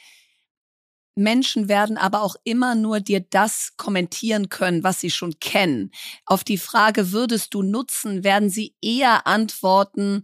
[1.17, 5.91] Menschen werden aber auch immer nur dir das kommentieren können, was sie schon kennen.
[6.27, 10.23] Auf die Frage, würdest du nutzen, werden sie eher antworten,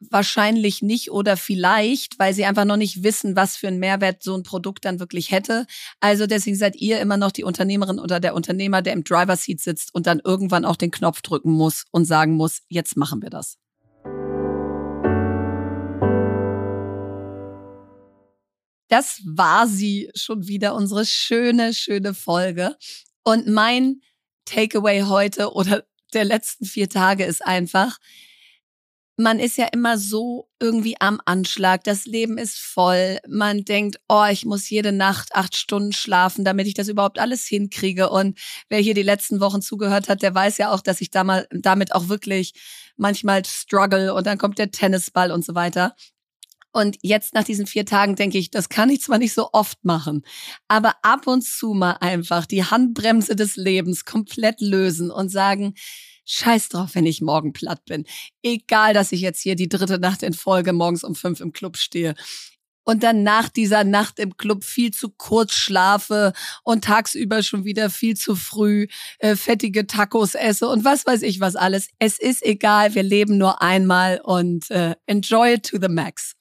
[0.00, 4.34] wahrscheinlich nicht oder vielleicht, weil sie einfach noch nicht wissen, was für einen Mehrwert so
[4.34, 5.66] ein Produkt dann wirklich hätte.
[6.00, 9.60] Also deswegen seid ihr immer noch die Unternehmerin oder der Unternehmer, der im Driver Seat
[9.60, 13.30] sitzt und dann irgendwann auch den Knopf drücken muss und sagen muss, jetzt machen wir
[13.30, 13.56] das.
[18.96, 22.76] Das war sie schon wieder, unsere schöne, schöne Folge.
[23.24, 24.00] Und mein
[24.46, 25.84] Takeaway heute oder
[26.14, 27.98] der letzten vier Tage ist einfach,
[29.18, 31.84] man ist ja immer so irgendwie am Anschlag.
[31.84, 33.18] Das Leben ist voll.
[33.28, 37.44] Man denkt, oh, ich muss jede Nacht acht Stunden schlafen, damit ich das überhaupt alles
[37.44, 38.08] hinkriege.
[38.08, 38.38] Und
[38.70, 42.08] wer hier die letzten Wochen zugehört hat, der weiß ja auch, dass ich damit auch
[42.08, 42.54] wirklich
[42.96, 45.94] manchmal struggle und dann kommt der Tennisball und so weiter.
[46.76, 49.82] Und jetzt nach diesen vier Tagen denke ich, das kann ich zwar nicht so oft
[49.82, 50.26] machen,
[50.68, 55.72] aber ab und zu mal einfach die Handbremse des Lebens komplett lösen und sagen,
[56.26, 58.04] Scheiß drauf, wenn ich morgen platt bin.
[58.42, 61.78] Egal, dass ich jetzt hier die dritte Nacht in Folge morgens um fünf im Club
[61.78, 62.14] stehe.
[62.84, 67.88] und dann nach dieser Nacht im Club viel zu kurz schlafe und tagsüber schon wieder
[67.88, 68.86] viel zu früh
[69.18, 71.88] äh, fettige Tacos esse und was weiß ich was alles.
[71.98, 76.36] Es ist egal, wir leben nur einmal und äh, enjoy it to the max.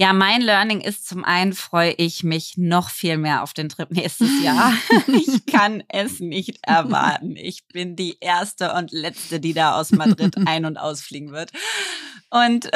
[0.00, 3.90] Ja, mein Learning ist zum einen freue ich mich noch viel mehr auf den Trip
[3.90, 4.72] nächstes Jahr.
[5.08, 7.34] ich kann es nicht erwarten.
[7.34, 11.50] Ich bin die erste und letzte, die da aus Madrid ein- und ausfliegen wird.
[12.30, 12.70] Und,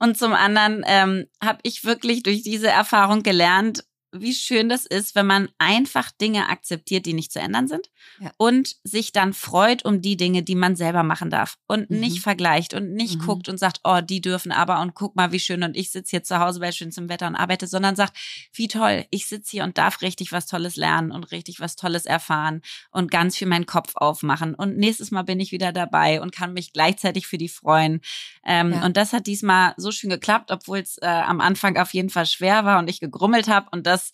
[0.00, 5.14] und zum anderen ähm, habe ich wirklich durch diese Erfahrung gelernt, wie schön das ist,
[5.14, 7.90] wenn man einfach Dinge akzeptiert, die nicht zu ändern sind
[8.20, 8.32] ja.
[8.38, 12.00] und sich dann freut um die Dinge, die man selber machen darf und mhm.
[12.00, 13.26] nicht vergleicht und nicht mhm.
[13.26, 16.10] guckt und sagt, oh, die dürfen aber und guck mal, wie schön und ich sitze
[16.10, 18.16] hier zu Hause bei schönstem Wetter und arbeite, sondern sagt,
[18.52, 22.06] wie toll, ich sitze hier und darf richtig was Tolles lernen und richtig was Tolles
[22.06, 26.32] erfahren und ganz viel meinen Kopf aufmachen und nächstes Mal bin ich wieder dabei und
[26.32, 28.00] kann mich gleichzeitig für die freuen.
[28.46, 28.86] Ähm, ja.
[28.86, 32.24] Und das hat diesmal so schön geklappt, obwohl es äh, am Anfang auf jeden Fall
[32.24, 34.12] schwer war und ich gegrummelt habe und das das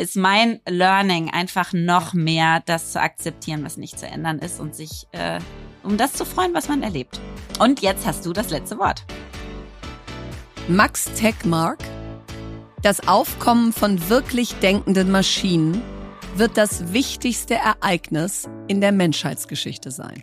[0.00, 4.74] ist mein Learning, einfach noch mehr das zu akzeptieren, was nicht zu ändern ist und
[4.74, 5.40] sich äh,
[5.82, 7.20] um das zu freuen, was man erlebt.
[7.58, 9.04] Und jetzt hast du das letzte Wort.
[10.68, 11.78] Max Techmark.
[12.82, 15.82] Das Aufkommen von wirklich denkenden Maschinen
[16.36, 20.22] wird das wichtigste Ereignis in der Menschheitsgeschichte sein.